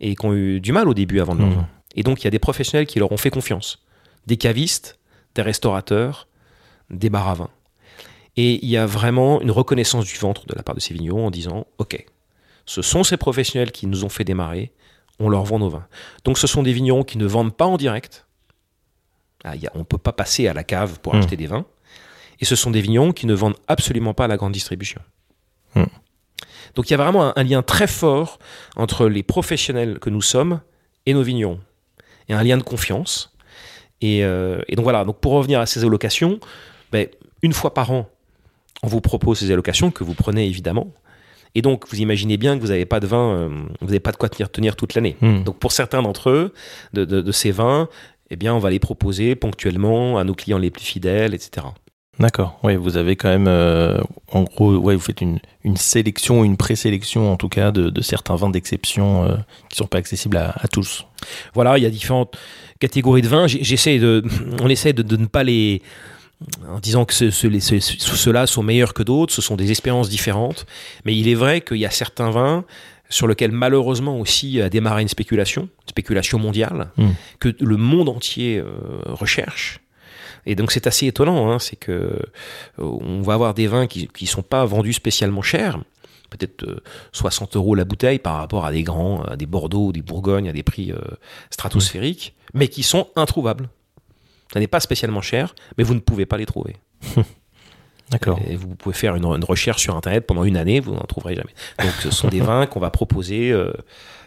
et 0.00 0.14
qui 0.14 0.26
ont 0.26 0.34
eu 0.34 0.60
du 0.60 0.72
mal 0.72 0.88
au 0.88 0.94
début 0.94 1.20
avant 1.20 1.34
de 1.34 1.42
mmh. 1.42 1.66
Et 1.96 2.04
donc, 2.04 2.22
il 2.22 2.24
y 2.24 2.28
a 2.28 2.30
des 2.30 2.38
professionnels 2.38 2.86
qui 2.86 3.00
leur 3.00 3.10
ont 3.10 3.16
fait 3.16 3.30
confiance. 3.30 3.82
Des 4.28 4.36
cavistes, 4.36 4.99
des 5.34 5.42
restaurateurs, 5.42 6.28
des 6.90 7.10
bars 7.10 7.28
à 7.28 7.34
vin. 7.34 7.50
Et 8.36 8.64
il 8.64 8.68
y 8.68 8.76
a 8.76 8.86
vraiment 8.86 9.40
une 9.40 9.50
reconnaissance 9.50 10.04
du 10.06 10.16
ventre 10.16 10.46
de 10.46 10.54
la 10.54 10.62
part 10.62 10.74
de 10.74 10.80
ces 10.80 10.94
vignerons 10.94 11.26
en 11.26 11.30
disant 11.30 11.66
Ok, 11.78 12.04
ce 12.66 12.82
sont 12.82 13.04
ces 13.04 13.16
professionnels 13.16 13.72
qui 13.72 13.86
nous 13.86 14.04
ont 14.04 14.08
fait 14.08 14.24
démarrer, 14.24 14.72
on 15.18 15.28
leur 15.28 15.44
vend 15.44 15.58
nos 15.58 15.68
vins. 15.68 15.86
Donc 16.24 16.38
ce 16.38 16.46
sont 16.46 16.62
des 16.62 16.72
vignerons 16.72 17.04
qui 17.04 17.18
ne 17.18 17.26
vendent 17.26 17.54
pas 17.54 17.66
en 17.66 17.76
direct. 17.76 18.26
Ah, 19.44 19.54
on 19.74 19.80
ne 19.80 19.84
peut 19.84 19.98
pas 19.98 20.12
passer 20.12 20.48
à 20.48 20.54
la 20.54 20.64
cave 20.64 21.00
pour 21.00 21.14
hmm. 21.14 21.18
acheter 21.18 21.36
des 21.36 21.46
vins. 21.46 21.66
Et 22.40 22.44
ce 22.44 22.56
sont 22.56 22.70
des 22.70 22.80
vignerons 22.80 23.12
qui 23.12 23.26
ne 23.26 23.34
vendent 23.34 23.56
absolument 23.68 24.14
pas 24.14 24.24
à 24.24 24.28
la 24.28 24.36
grande 24.36 24.52
distribution. 24.52 25.00
Hmm. 25.74 25.84
Donc 26.74 26.88
il 26.88 26.92
y 26.92 26.94
a 26.94 26.98
vraiment 26.98 27.36
un, 27.36 27.42
lien 27.42 27.62
très 27.62 27.86
fort 27.86 28.38
entre 28.76 29.06
les 29.06 29.22
professionnels 29.22 29.98
que 29.98 30.10
nous 30.10 30.22
sommes 30.22 30.60
et 31.06 31.14
nos 31.14 31.22
vignerons. 31.22 31.60
Y 32.28 32.32
a 32.32 32.38
un 32.38 32.44
lien 32.44 32.56
de 32.56 32.62
confiance. 32.62 33.34
Euh, 34.02 34.60
et, 34.68 34.76
donc 34.76 34.84
voilà, 34.84 35.04
donc 35.04 35.18
pour 35.20 35.32
revenir 35.32 35.60
à 35.60 35.66
ces 35.66 35.84
allocations, 35.84 36.40
ben, 36.92 37.06
une 37.42 37.52
fois 37.52 37.74
par 37.74 37.90
an, 37.90 38.08
on 38.82 38.88
vous 38.88 39.00
propose 39.00 39.38
ces 39.38 39.50
allocations 39.50 39.90
que 39.90 40.04
vous 40.04 40.14
prenez 40.14 40.46
évidemment. 40.46 40.92
Et 41.54 41.62
donc, 41.62 41.88
vous 41.88 42.00
imaginez 42.00 42.36
bien 42.36 42.56
que 42.56 42.62
vous 42.62 42.68
n'avez 42.68 42.86
pas 42.86 43.00
de 43.00 43.06
vin, 43.06 43.32
euh, 43.32 43.48
vous 43.80 43.86
n'avez 43.86 44.00
pas 44.00 44.12
de 44.12 44.16
quoi 44.16 44.28
tenir, 44.28 44.50
tenir 44.50 44.76
toute 44.76 44.94
l'année. 44.94 45.16
Hmm. 45.20 45.42
Donc, 45.42 45.58
pour 45.58 45.72
certains 45.72 46.00
d'entre 46.00 46.30
eux, 46.30 46.54
de, 46.92 47.32
ces 47.32 47.50
vins, 47.50 47.88
eh 48.30 48.36
bien, 48.36 48.54
on 48.54 48.60
va 48.60 48.70
les 48.70 48.78
proposer 48.78 49.34
ponctuellement 49.34 50.16
à 50.18 50.24
nos 50.24 50.34
clients 50.34 50.58
les 50.58 50.70
plus 50.70 50.84
fidèles, 50.84 51.34
etc. 51.34 51.66
D'accord. 52.18 52.58
Oui, 52.62 52.76
vous 52.76 52.98
avez 52.98 53.16
quand 53.16 53.30
même, 53.30 53.48
euh, 53.48 53.98
en 54.30 54.42
gros, 54.42 54.76
ouais, 54.76 54.94
vous 54.94 55.00
faites 55.00 55.22
une, 55.22 55.38
sélection, 55.76 56.44
une 56.44 56.58
présélection 56.58 57.32
en 57.32 57.36
tout 57.36 57.48
cas 57.48 57.70
de, 57.70 58.00
certains 58.02 58.36
vins 58.36 58.50
d'exception 58.50 59.24
qui 59.68 59.74
ne 59.74 59.76
sont 59.76 59.86
pas 59.86 59.98
accessibles 59.98 60.36
à, 60.36 60.54
à 60.54 60.68
tous. 60.68 61.06
Voilà, 61.54 61.78
il 61.78 61.82
y 61.82 61.86
a 61.86 61.90
différentes 61.90 62.36
catégories 62.80 63.22
de 63.22 63.28
vins, 63.28 63.46
j'essaie 63.46 63.98
de, 63.98 64.24
on 64.60 64.68
essaie 64.68 64.92
de, 64.92 65.16
ne 65.16 65.26
pas 65.26 65.44
les, 65.44 65.82
en 66.68 66.80
disant 66.80 67.04
que 67.04 67.12
ceux-là 67.14 68.46
sont 68.46 68.62
meilleurs 68.62 68.94
que 68.94 69.02
d'autres, 69.02 69.32
ce 69.32 69.42
sont 69.42 69.56
des 69.56 69.70
expériences 69.70 70.08
différentes. 70.08 70.66
Mais 71.04 71.16
il 71.16 71.28
est 71.28 71.34
vrai 71.34 71.60
qu'il 71.60 71.76
y 71.76 71.86
a 71.86 71.90
certains 71.90 72.30
vins 72.30 72.64
sur 73.10 73.28
lesquels 73.28 73.52
malheureusement 73.52 74.18
aussi 74.18 74.60
a 74.60 74.68
démarré 74.68 75.02
une 75.02 75.08
spéculation, 75.08 75.62
une 75.62 75.88
spéculation 75.88 76.38
mondiale, 76.38 76.90
hmm. 76.96 77.10
que 77.38 77.54
le 77.60 77.76
monde 77.76 78.08
entier 78.08 78.58
euh, 78.58 78.66
recherche. 79.06 79.80
Et 80.46 80.54
donc 80.54 80.72
c'est 80.72 80.86
assez 80.86 81.06
étonnant, 81.06 81.50
hein, 81.50 81.58
c'est 81.58 81.76
que 81.76 81.92
euh, 81.92 82.20
on 82.78 83.22
va 83.22 83.34
avoir 83.34 83.54
des 83.54 83.66
vins 83.66 83.86
qui 83.86 84.08
ne 84.20 84.26
sont 84.26 84.42
pas 84.42 84.64
vendus 84.64 84.94
spécialement 84.94 85.42
chers, 85.42 85.78
peut-être 86.30 86.82
60 87.12 87.54
euh, 87.54 87.58
euros 87.58 87.74
la 87.74 87.84
bouteille 87.84 88.18
par 88.18 88.36
rapport 88.36 88.64
à 88.64 88.72
des 88.72 88.82
grands, 88.82 89.22
à 89.22 89.36
des 89.36 89.46
Bordeaux, 89.46 89.92
des 89.92 90.02
Bourgognes, 90.02 90.48
à 90.48 90.52
des 90.52 90.62
prix 90.62 90.92
stratosphériques 91.50 92.34
mais 92.54 92.68
qui 92.68 92.82
sont 92.82 93.08
introuvables. 93.16 93.68
Ça 94.52 94.60
n'est 94.60 94.66
pas 94.66 94.80
spécialement 94.80 95.22
cher, 95.22 95.54
mais 95.78 95.84
vous 95.84 95.94
ne 95.94 96.00
pouvez 96.00 96.26
pas 96.26 96.36
les 96.36 96.46
trouver. 96.46 96.76
D'accord. 98.10 98.40
Et 98.48 98.56
vous 98.56 98.68
pouvez 98.74 98.94
faire 98.94 99.14
une, 99.16 99.24
une 99.24 99.44
recherche 99.44 99.82
sur 99.82 99.96
Internet 99.96 100.26
pendant 100.26 100.44
une 100.44 100.56
année, 100.56 100.80
vous 100.80 100.92
n'en 100.92 101.00
trouverez 101.00 101.34
jamais. 101.36 101.52
Donc 101.82 101.92
ce 102.00 102.10
sont 102.10 102.28
des 102.28 102.40
vins 102.50 102.66
qu'on 102.66 102.80
va 102.80 102.90
proposer 102.90 103.52
euh, 103.52 103.72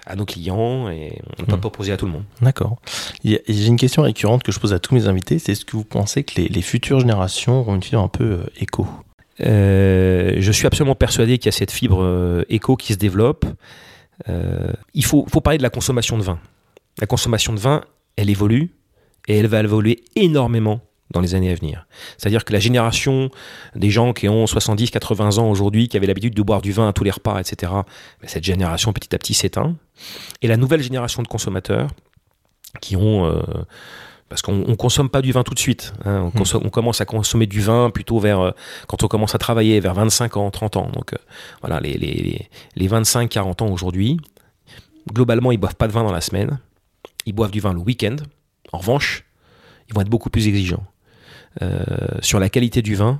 à 0.05 0.15
nos 0.15 0.25
clients 0.25 0.89
et 0.89 1.19
on 1.25 1.31
ne 1.31 1.35
peut 1.37 1.45
pas 1.45 1.55
Mhm. 1.55 1.59
proposer 1.61 1.91
à 1.91 1.97
tout 1.97 2.05
le 2.05 2.11
monde. 2.13 2.23
D'accord. 2.41 2.77
J'ai 3.23 3.65
une 3.67 3.77
question 3.77 4.01
récurrente 4.03 4.43
que 4.43 4.51
je 4.51 4.59
pose 4.59 4.73
à 4.73 4.79
tous 4.79 4.93
mes 4.95 5.07
invités, 5.07 5.39
c'est 5.39 5.51
est-ce 5.53 5.65
que 5.65 5.75
vous 5.75 5.83
pensez 5.83 6.23
que 6.23 6.39
les, 6.39 6.47
les 6.47 6.61
futures 6.61 6.99
générations 6.99 7.59
auront 7.59 7.75
une 7.75 7.83
fibre 7.83 8.01
un 8.01 8.07
peu 8.07 8.23
euh, 8.23 8.45
éco? 8.59 8.87
Euh, 9.41 10.35
je 10.37 10.51
suis 10.51 10.67
absolument 10.67 10.95
persuadé 10.95 11.37
qu'il 11.37 11.47
y 11.47 11.49
a 11.49 11.57
cette 11.57 11.71
fibre 11.71 12.45
éco 12.49 12.75
qui 12.77 12.93
se 12.93 12.97
développe. 12.99 13.45
Il 14.93 15.03
faut, 15.03 15.25
faut 15.29 15.41
parler 15.41 15.57
de 15.57 15.63
la 15.63 15.69
consommation 15.71 16.17
de 16.17 16.23
vin. 16.23 16.39
La 17.01 17.07
consommation 17.07 17.51
de 17.51 17.59
vin, 17.59 17.83
elle 18.15 18.29
évolue 18.29 18.71
et 19.27 19.37
elle 19.37 19.47
va 19.47 19.59
évoluer 19.59 20.03
énormément 20.15 20.79
dans 21.13 21.21
les 21.21 21.35
années 21.35 21.51
à 21.51 21.55
venir. 21.55 21.87
C'est-à-dire 22.17 22.43
que 22.43 22.51
la 22.51 22.59
génération 22.59 23.29
des 23.75 23.89
gens 23.89 24.11
qui 24.13 24.27
ont 24.27 24.45
70, 24.47 24.89
80 24.91 25.37
ans 25.37 25.49
aujourd'hui, 25.49 25.87
qui 25.87 25.95
avaient 25.95 26.07
l'habitude 26.07 26.33
de 26.35 26.41
boire 26.41 26.61
du 26.61 26.71
vin 26.73 26.89
à 26.89 26.93
tous 26.93 27.03
les 27.05 27.11
repas, 27.11 27.39
etc., 27.39 27.71
ben, 27.71 28.27
cette 28.27 28.43
génération 28.43 28.91
petit 28.93 29.13
à 29.15 29.17
petit 29.17 29.33
s'éteint. 29.33 29.75
Et 30.41 30.47
la 30.47 30.57
nouvelle 30.57 30.81
génération 30.83 31.23
de 31.23 31.27
consommateurs 31.27 31.89
qui 32.81 32.95
ont... 32.97 33.25
euh, 33.25 33.41
parce 34.29 34.41
qu'on 34.41 34.53
ne 34.55 34.73
consomme 34.75 35.09
pas 35.09 35.21
du 35.21 35.31
vin 35.31 35.43
tout 35.43 35.53
de 35.53 35.59
suite. 35.59 35.93
hein. 36.05 36.23
on, 36.25 36.31
consomme- 36.31 36.63
on 36.65 36.69
commence 36.69 36.99
à 37.01 37.05
consommer 37.05 37.45
du 37.45 37.61
vin 37.61 37.91
plutôt 37.91 38.17
vers 38.17 38.39
euh, 38.39 38.51
quand 38.87 39.03
on 39.03 39.07
commence 39.07 39.35
à 39.35 39.37
travailler, 39.37 39.79
vers 39.79 39.93
25 39.93 40.37
ans, 40.37 40.49
30 40.49 40.77
ans. 40.77 40.89
Donc 40.91 41.13
euh, 41.13 41.17
voilà, 41.61 41.79
les, 41.79 41.93
les, 41.93 42.13
les- 42.13 42.49
les 42.75 42.87
25-40 42.89 43.61
ans 43.63 43.67
aujourd'hui, 43.71 44.17
globalement, 45.13 45.51
ils 45.51 45.57
boivent 45.59 45.75
pas 45.75 45.87
de 45.87 45.91
vin 45.93 46.03
dans 46.03 46.11
la 46.11 46.21
semaine. 46.21 46.59
Ils 47.27 47.33
boivent 47.33 47.51
du 47.51 47.59
vin 47.59 47.73
le 47.73 47.79
week-end. 47.79 48.15
En 48.71 48.79
revanche, 48.79 49.23
ils 49.87 49.93
vont 49.93 50.01
être 50.01 50.09
beaucoup 50.09 50.31
plus 50.31 50.47
exigeants 50.47 50.83
sur 52.21 52.39
la 52.39 52.49
qualité 52.49 52.81
du 52.81 52.95
vin 52.95 53.19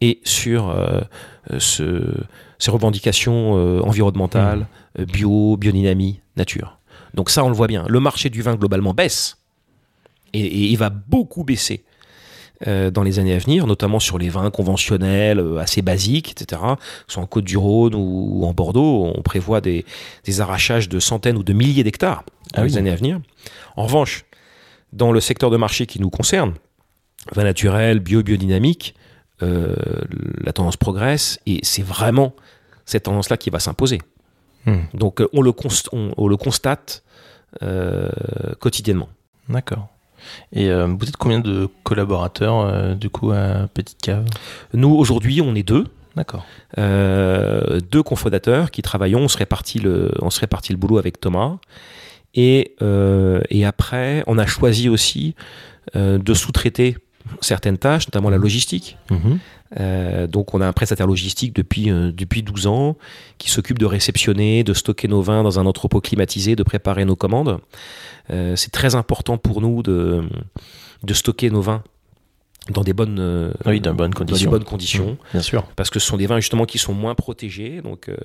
et 0.00 0.20
sur 0.24 0.70
euh, 0.70 1.00
euh, 1.50 1.58
ce, 1.58 2.02
ces 2.58 2.70
revendications 2.70 3.56
euh, 3.58 3.80
environnementales, 3.80 4.66
euh, 4.98 5.04
bio, 5.04 5.56
biodynamie, 5.56 6.20
nature. 6.36 6.78
Donc 7.14 7.30
ça, 7.30 7.44
on 7.44 7.48
le 7.48 7.54
voit 7.54 7.66
bien. 7.66 7.84
Le 7.88 8.00
marché 8.00 8.30
du 8.30 8.42
vin 8.42 8.54
globalement 8.54 8.94
baisse 8.94 9.38
et, 10.32 10.40
et 10.40 10.64
il 10.66 10.76
va 10.78 10.90
beaucoup 10.90 11.44
baisser 11.44 11.84
euh, 12.66 12.90
dans 12.90 13.02
les 13.02 13.18
années 13.18 13.34
à 13.34 13.38
venir, 13.38 13.66
notamment 13.66 13.98
sur 14.00 14.16
les 14.18 14.28
vins 14.28 14.50
conventionnels 14.50 15.38
euh, 15.38 15.58
assez 15.58 15.82
basiques, 15.82 16.30
etc. 16.32 16.62
Soit 17.06 17.22
en 17.22 17.26
Côte-du-Rhône 17.26 17.94
ou, 17.94 18.40
ou 18.40 18.46
en 18.46 18.52
Bordeaux, 18.54 19.12
on 19.14 19.22
prévoit 19.22 19.60
des, 19.60 19.84
des 20.24 20.40
arrachages 20.40 20.88
de 20.88 20.98
centaines 21.00 21.36
ou 21.36 21.42
de 21.42 21.52
milliers 21.52 21.84
d'hectares 21.84 22.24
dans 22.54 22.62
Ah 22.62 22.64
les 22.64 22.72
oui. 22.72 22.78
années 22.78 22.90
à 22.90 22.96
venir. 22.96 23.20
En 23.76 23.84
revanche, 23.84 24.24
dans 24.92 25.12
le 25.12 25.20
secteur 25.20 25.50
de 25.50 25.56
marché 25.56 25.86
qui 25.86 26.00
nous 26.00 26.10
concerne, 26.10 26.54
vin 27.34 27.44
naturel, 27.44 28.00
bio, 28.00 28.22
biodynamique, 28.22 28.94
euh, 29.42 29.74
la 30.42 30.52
tendance 30.52 30.76
progresse 30.76 31.38
et 31.46 31.60
c'est 31.62 31.82
vraiment 31.82 32.34
cette 32.84 33.04
tendance-là 33.04 33.36
qui 33.36 33.50
va 33.50 33.58
s'imposer. 33.58 34.00
Hmm. 34.66 34.80
Donc 34.94 35.20
euh, 35.20 35.28
on 35.32 35.42
le, 35.42 35.52
const- 35.52 35.88
on- 35.92 36.12
on 36.16 36.28
le 36.28 36.36
constate 36.36 37.02
euh, 37.62 38.08
quotidiennement. 38.58 39.08
D'accord. 39.48 39.88
Et 40.52 40.70
euh, 40.70 40.86
vous 40.86 41.08
êtes 41.08 41.16
combien 41.16 41.40
de 41.40 41.68
collaborateurs 41.82 42.94
du 42.96 43.08
coup 43.08 43.32
à 43.32 43.68
Petite 43.72 44.00
Cave? 44.02 44.26
Nous, 44.74 44.94
aujourd'hui, 44.94 45.40
on 45.40 45.54
est 45.54 45.62
deux. 45.62 45.86
D'accord. 46.14 46.44
Deux 46.76 48.02
cofondateurs 48.02 48.70
qui 48.70 48.82
travaillons, 48.82 49.20
on 49.20 49.28
se 49.28 49.38
répartit 49.38 49.78
le, 49.78 50.12
on 50.20 50.28
se 50.28 50.40
répartit 50.40 50.72
le 50.72 50.78
boulot 50.78 50.98
avec 50.98 51.20
Thomas. 51.20 51.56
Et, 52.34 52.76
et 53.48 53.64
après, 53.64 54.22
on 54.26 54.36
a 54.36 54.44
choisi 54.44 54.88
aussi 54.88 55.34
de 55.94 56.34
sous-traiter 56.34 56.98
certaines 57.40 57.78
tâches, 57.78 58.06
notamment 58.08 58.30
la 58.30 58.36
logistique. 58.38 58.96
Mhm. 59.10 59.38
Euh, 59.78 60.26
donc 60.26 60.52
on 60.52 60.60
a 60.60 60.66
un 60.66 60.72
prestataire 60.72 61.06
logistique 61.06 61.54
depuis, 61.54 61.90
euh, 61.90 62.10
depuis 62.12 62.42
12 62.42 62.66
ans 62.66 62.96
qui 63.38 63.50
s'occupe 63.50 63.78
de 63.78 63.86
réceptionner, 63.86 64.64
de 64.64 64.74
stocker 64.74 65.06
nos 65.06 65.22
vins 65.22 65.42
dans 65.44 65.60
un 65.60 65.66
entrepôt 65.66 66.00
climatisé, 66.00 66.56
de 66.56 66.62
préparer 66.64 67.04
nos 67.04 67.14
commandes. 67.16 67.60
Euh, 68.30 68.56
c'est 68.56 68.72
très 68.72 68.96
important 68.96 69.38
pour 69.38 69.60
nous 69.60 69.82
de, 69.84 70.24
de 71.04 71.14
stocker 71.14 71.50
nos 71.50 71.60
vins 71.60 71.82
dans 72.68 72.82
des 72.82 72.92
bonnes, 72.92 73.52
Oui, 73.64 73.80
dans 73.80 73.94
bonnes 73.94 74.10
dans 74.10 74.24
des 74.24 74.26
conditions. 74.26 74.50
bonnes 74.50 74.64
conditions 74.64 75.18
Bien 75.32 75.40
sûr. 75.40 75.62
parce 75.76 75.88
que 75.88 75.98
ce 75.98 76.06
sont 76.06 76.16
des 76.18 76.26
vins 76.26 76.38
justement 76.40 76.66
qui 76.66 76.78
sont 76.78 76.92
moins 76.92 77.14
protégés, 77.14 77.80
donc 77.80 78.08
euh, 78.08 78.16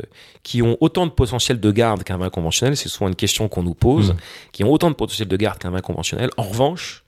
qui 0.43 0.61
ont 0.61 0.77
autant 0.81 1.05
de 1.05 1.11
potentiel 1.11 1.59
de 1.59 1.71
garde 1.71 2.03
qu'un 2.03 2.17
vin 2.17 2.29
conventionnel. 2.29 2.75
C'est 2.75 2.89
souvent 2.89 3.07
une 3.07 3.15
question 3.15 3.47
qu'on 3.47 3.63
nous 3.63 3.73
pose, 3.75 4.09
Mhm. 4.11 4.17
qui 4.51 4.63
ont 4.63 4.71
autant 4.71 4.89
de 4.89 4.95
potentiel 4.95 5.27
de 5.29 5.37
garde 5.37 5.57
qu'un 5.59 5.71
vin 5.71 5.79
conventionnel. 5.81 6.29
En 6.37 6.43
revanche, 6.43 7.04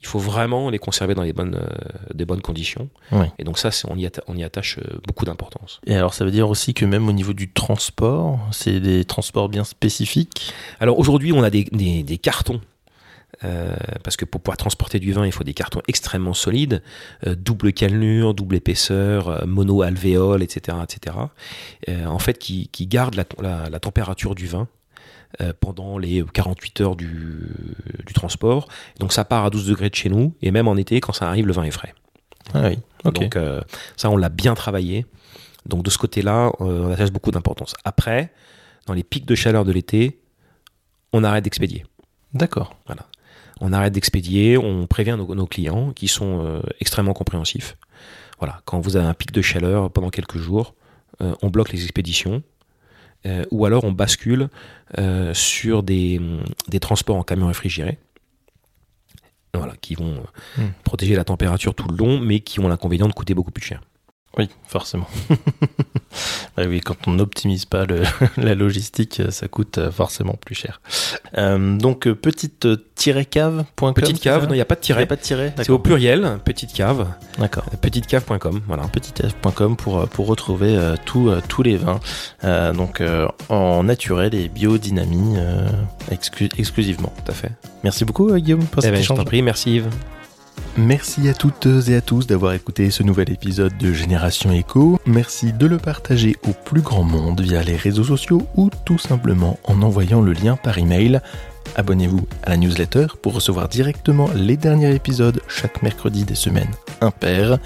il 0.00 0.06
faut 0.06 0.18
vraiment 0.18 0.70
les 0.70 0.78
conserver 0.78 1.14
dans 1.14 1.22
les 1.22 1.32
bonnes, 1.32 1.54
euh, 1.56 2.14
des 2.14 2.24
bonnes 2.24 2.42
conditions. 2.42 2.88
Ouais. 3.12 3.30
Et 3.38 3.44
donc 3.44 3.58
ça, 3.58 3.70
on 3.88 3.96
y, 3.96 4.08
on 4.28 4.36
y 4.36 4.44
attache 4.44 4.78
euh, 4.78 4.98
beaucoup 5.06 5.24
d'importance. 5.24 5.80
Et 5.86 5.94
alors 5.96 6.14
ça 6.14 6.24
veut 6.24 6.30
dire 6.30 6.48
aussi 6.48 6.74
que 6.74 6.84
même 6.84 7.08
au 7.08 7.12
niveau 7.12 7.32
du 7.32 7.50
transport, 7.52 8.38
c'est 8.52 8.78
des 8.80 9.04
transports 9.04 9.48
bien 9.48 9.64
spécifiques? 9.64 10.52
Alors 10.80 10.98
aujourd'hui, 10.98 11.32
on 11.32 11.42
a 11.42 11.50
des, 11.50 11.64
des- 11.64 12.02
des 12.02 12.18
cartons. 12.18 12.60
euh, 13.44 13.76
parce 14.02 14.16
que 14.16 14.24
pour 14.24 14.40
pouvoir 14.40 14.56
transporter 14.56 14.98
du 14.98 15.12
vin, 15.12 15.26
il 15.26 15.32
faut 15.32 15.44
des 15.44 15.52
cartons 15.54 15.82
extrêmement 15.88 16.32
solides, 16.34 16.82
euh, 17.26 17.34
double 17.34 17.72
cannelure, 17.72 18.32
double 18.32 18.56
épaisseur, 18.56 19.28
euh, 19.28 19.44
mono 19.46 19.82
alvéole, 19.82 20.42
etc., 20.42 20.78
etc. 20.82 21.16
euh, 21.88 22.06
en 22.06 22.18
fait, 22.18 22.38
qui, 22.38 22.68
qui 22.68 22.86
gardent 22.86 23.16
la, 23.16 23.24
la- 23.42 23.68
la 23.68 23.80
température 23.80 24.34
du 24.34 24.46
vin 24.46 24.68
pendant 25.60 25.98
les 25.98 26.24
48 26.32 26.80
heures 26.80 26.96
du, 26.96 27.50
du 28.06 28.12
transport. 28.14 28.68
Donc 29.00 29.12
ça 29.12 29.24
part 29.24 29.44
à 29.44 29.50
12 29.50 29.66
degrés 29.66 29.90
de 29.90 29.94
chez 29.94 30.08
nous, 30.08 30.34
et 30.42 30.50
même 30.50 30.68
en 30.68 30.76
été, 30.76 31.00
quand 31.00 31.12
ça 31.12 31.28
arrive, 31.28 31.46
le 31.46 31.52
vin 31.52 31.64
est 31.64 31.70
frais. 31.70 31.94
Ah 32.54 32.68
oui. 32.68 32.78
Ok. 33.04 33.14
Donc 33.14 33.36
euh, 33.36 33.60
ça, 33.96 34.10
on 34.10 34.16
l'a 34.16 34.28
bien 34.28 34.54
travaillé. 34.54 35.06
Donc 35.66 35.82
de 35.82 35.90
ce 35.90 35.98
côté-là, 35.98 36.52
euh, 36.60 36.86
on 36.86 36.92
attache 36.92 37.10
beaucoup 37.10 37.30
d'importance. 37.30 37.74
Après, 37.84 38.32
dans 38.86 38.94
les 38.94 39.02
pics 39.02 39.26
de 39.26 39.34
chaleur 39.34 39.64
de 39.64 39.72
l'été, 39.72 40.20
on 41.12 41.24
arrête 41.24 41.44
d'expédier. 41.44 41.84
D'accord. 42.34 42.76
On 43.60 43.72
arrête 43.72 43.92
d'expédier, 43.92 44.58
on 44.58 44.86
prévient 44.86 45.16
nos, 45.18 45.34
nos 45.34 45.46
clients 45.46 45.92
qui 45.92 46.08
sont 46.08 46.44
euh, 46.44 46.60
extrêmement 46.78 47.14
compréhensifs. 47.14 47.76
Voilà, 48.38 48.60
quand 48.66 48.80
vous 48.80 48.96
avez 48.96 49.06
un 49.06 49.14
pic 49.14 49.32
de 49.32 49.40
chaleur 49.40 49.90
pendant 49.90 50.10
quelques 50.10 50.36
jours, 50.36 50.74
euh, 51.22 51.34
on 51.40 51.48
bloque 51.48 51.72
les 51.72 51.82
expéditions. 51.82 52.42
Euh, 53.24 53.44
ou 53.50 53.64
alors 53.64 53.84
on 53.84 53.92
bascule 53.92 54.48
euh, 54.98 55.32
sur 55.34 55.82
des, 55.82 56.20
des 56.68 56.80
transports 56.80 57.16
en 57.16 57.22
camion 57.22 57.46
réfrigéré. 57.46 57.98
Voilà, 59.54 59.74
qui 59.80 59.94
vont 59.94 60.16
euh, 60.16 60.62
Hmm. 60.62 60.68
protéger 60.84 61.16
la 61.16 61.24
température 61.24 61.74
tout 61.74 61.88
le 61.88 61.96
long, 61.96 62.20
mais 62.20 62.40
qui 62.40 62.60
ont 62.60 62.68
l'inconvénient 62.68 63.08
de 63.08 63.12
coûter 63.12 63.34
beaucoup 63.34 63.50
plus 63.52 63.64
cher. 63.64 63.80
Oui, 64.38 64.48
forcément. 64.66 65.08
Bah 66.56 66.62
oui, 66.66 66.80
quand 66.80 66.96
on 67.06 67.10
n'optimise 67.10 67.66
pas 67.66 67.84
le- 67.84 68.02
la 68.38 68.54
logistique, 68.54 69.20
ça 69.28 69.46
coûte 69.48 69.76
euh, 69.76 69.90
forcément 69.90 70.32
plus 70.42 70.54
cher. 70.54 70.80
Euh, 71.36 71.76
donc, 71.76 72.06
euh, 72.06 72.14
petite-cave.com. 72.14 73.92
Petite 73.92 74.20
cave, 74.20 74.44
non, 74.44 74.52
il 74.52 74.54
n'y 74.54 74.60
a 74.62 74.64
pas 74.64 74.76
de 74.76 74.80
Il 74.80 74.86
n'y 74.88 74.92
a 74.92 74.94
tiret. 74.96 75.06
pas 75.06 75.16
de 75.16 75.20
tiret 75.20 75.54
C'est 75.58 75.68
au 75.68 75.78
pluriel, 75.78 76.38
petite 76.42 76.72
cave, 76.72 77.06
D'accord. 77.38 77.64
petitecave.com. 77.82 78.62
Voilà. 78.66 78.84
petitcave.com 78.84 79.76
pour, 79.76 79.98
euh, 80.00 80.06
pour 80.06 80.26
retrouver 80.28 80.74
euh, 80.74 80.94
tout, 81.04 81.28
euh, 81.28 81.42
tous 81.46 81.62
les 81.62 81.76
vins, 81.76 82.00
euh, 82.44 82.72
donc 82.72 83.02
euh, 83.02 83.28
en 83.50 83.82
naturel 83.84 84.34
et 84.34 84.48
biodynamie 84.48 85.34
euh, 85.36 85.68
exclu- 86.10 86.48
exclusivement. 86.58 87.12
Tout 87.26 87.32
à 87.32 87.34
fait. 87.34 87.50
Merci 87.84 88.06
beaucoup 88.06 88.30
euh, 88.30 88.38
Guillaume 88.38 88.64
pour 88.64 88.78
Eh 88.82 88.86
cet 88.86 88.92
ben, 88.92 88.96
je 88.96 89.02
échange. 89.02 89.18
t'en 89.18 89.24
prie, 89.24 89.42
merci 89.42 89.74
Yves. 89.76 89.90
Merci 90.78 91.28
à 91.28 91.34
toutes 91.34 91.66
et 91.88 91.96
à 91.96 92.00
tous 92.02 92.26
d'avoir 92.26 92.52
écouté 92.52 92.90
ce 92.90 93.02
nouvel 93.02 93.30
épisode 93.30 93.76
de 93.78 93.94
Génération 93.94 94.52
Echo. 94.52 95.00
Merci 95.06 95.54
de 95.54 95.66
le 95.66 95.78
partager 95.78 96.36
au 96.46 96.52
plus 96.52 96.82
grand 96.82 97.02
monde 97.02 97.40
via 97.40 97.62
les 97.62 97.76
réseaux 97.76 98.04
sociaux 98.04 98.46
ou 98.56 98.68
tout 98.84 98.98
simplement 98.98 99.58
en 99.64 99.80
envoyant 99.80 100.20
le 100.20 100.32
lien 100.32 100.56
par 100.56 100.76
email. 100.76 101.20
Abonnez-vous 101.76 102.26
à 102.42 102.50
la 102.50 102.56
newsletter 102.58 103.06
pour 103.22 103.34
recevoir 103.34 103.68
directement 103.68 104.28
les 104.34 104.56
derniers 104.56 104.94
épisodes 104.94 105.40
chaque 105.48 105.82
mercredi 105.82 106.24
des 106.24 106.34
semaines 106.34 106.74
impaires. 107.00 107.58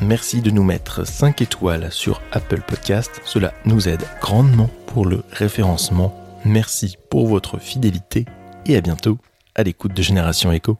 Merci 0.00 0.42
de 0.42 0.50
nous 0.50 0.62
mettre 0.62 1.06
5 1.06 1.42
étoiles 1.42 1.88
sur 1.90 2.20
Apple 2.32 2.60
Podcast. 2.66 3.20
Cela 3.24 3.54
nous 3.64 3.88
aide 3.88 4.04
grandement 4.20 4.70
pour 4.86 5.06
le 5.06 5.22
référencement. 5.32 6.14
Merci 6.44 6.96
pour 7.10 7.26
votre 7.26 7.58
fidélité 7.58 8.26
et 8.66 8.76
à 8.76 8.80
bientôt 8.80 9.18
à 9.54 9.62
l'écoute 9.62 9.94
de 9.94 10.02
Génération 10.02 10.52
Echo. 10.52 10.78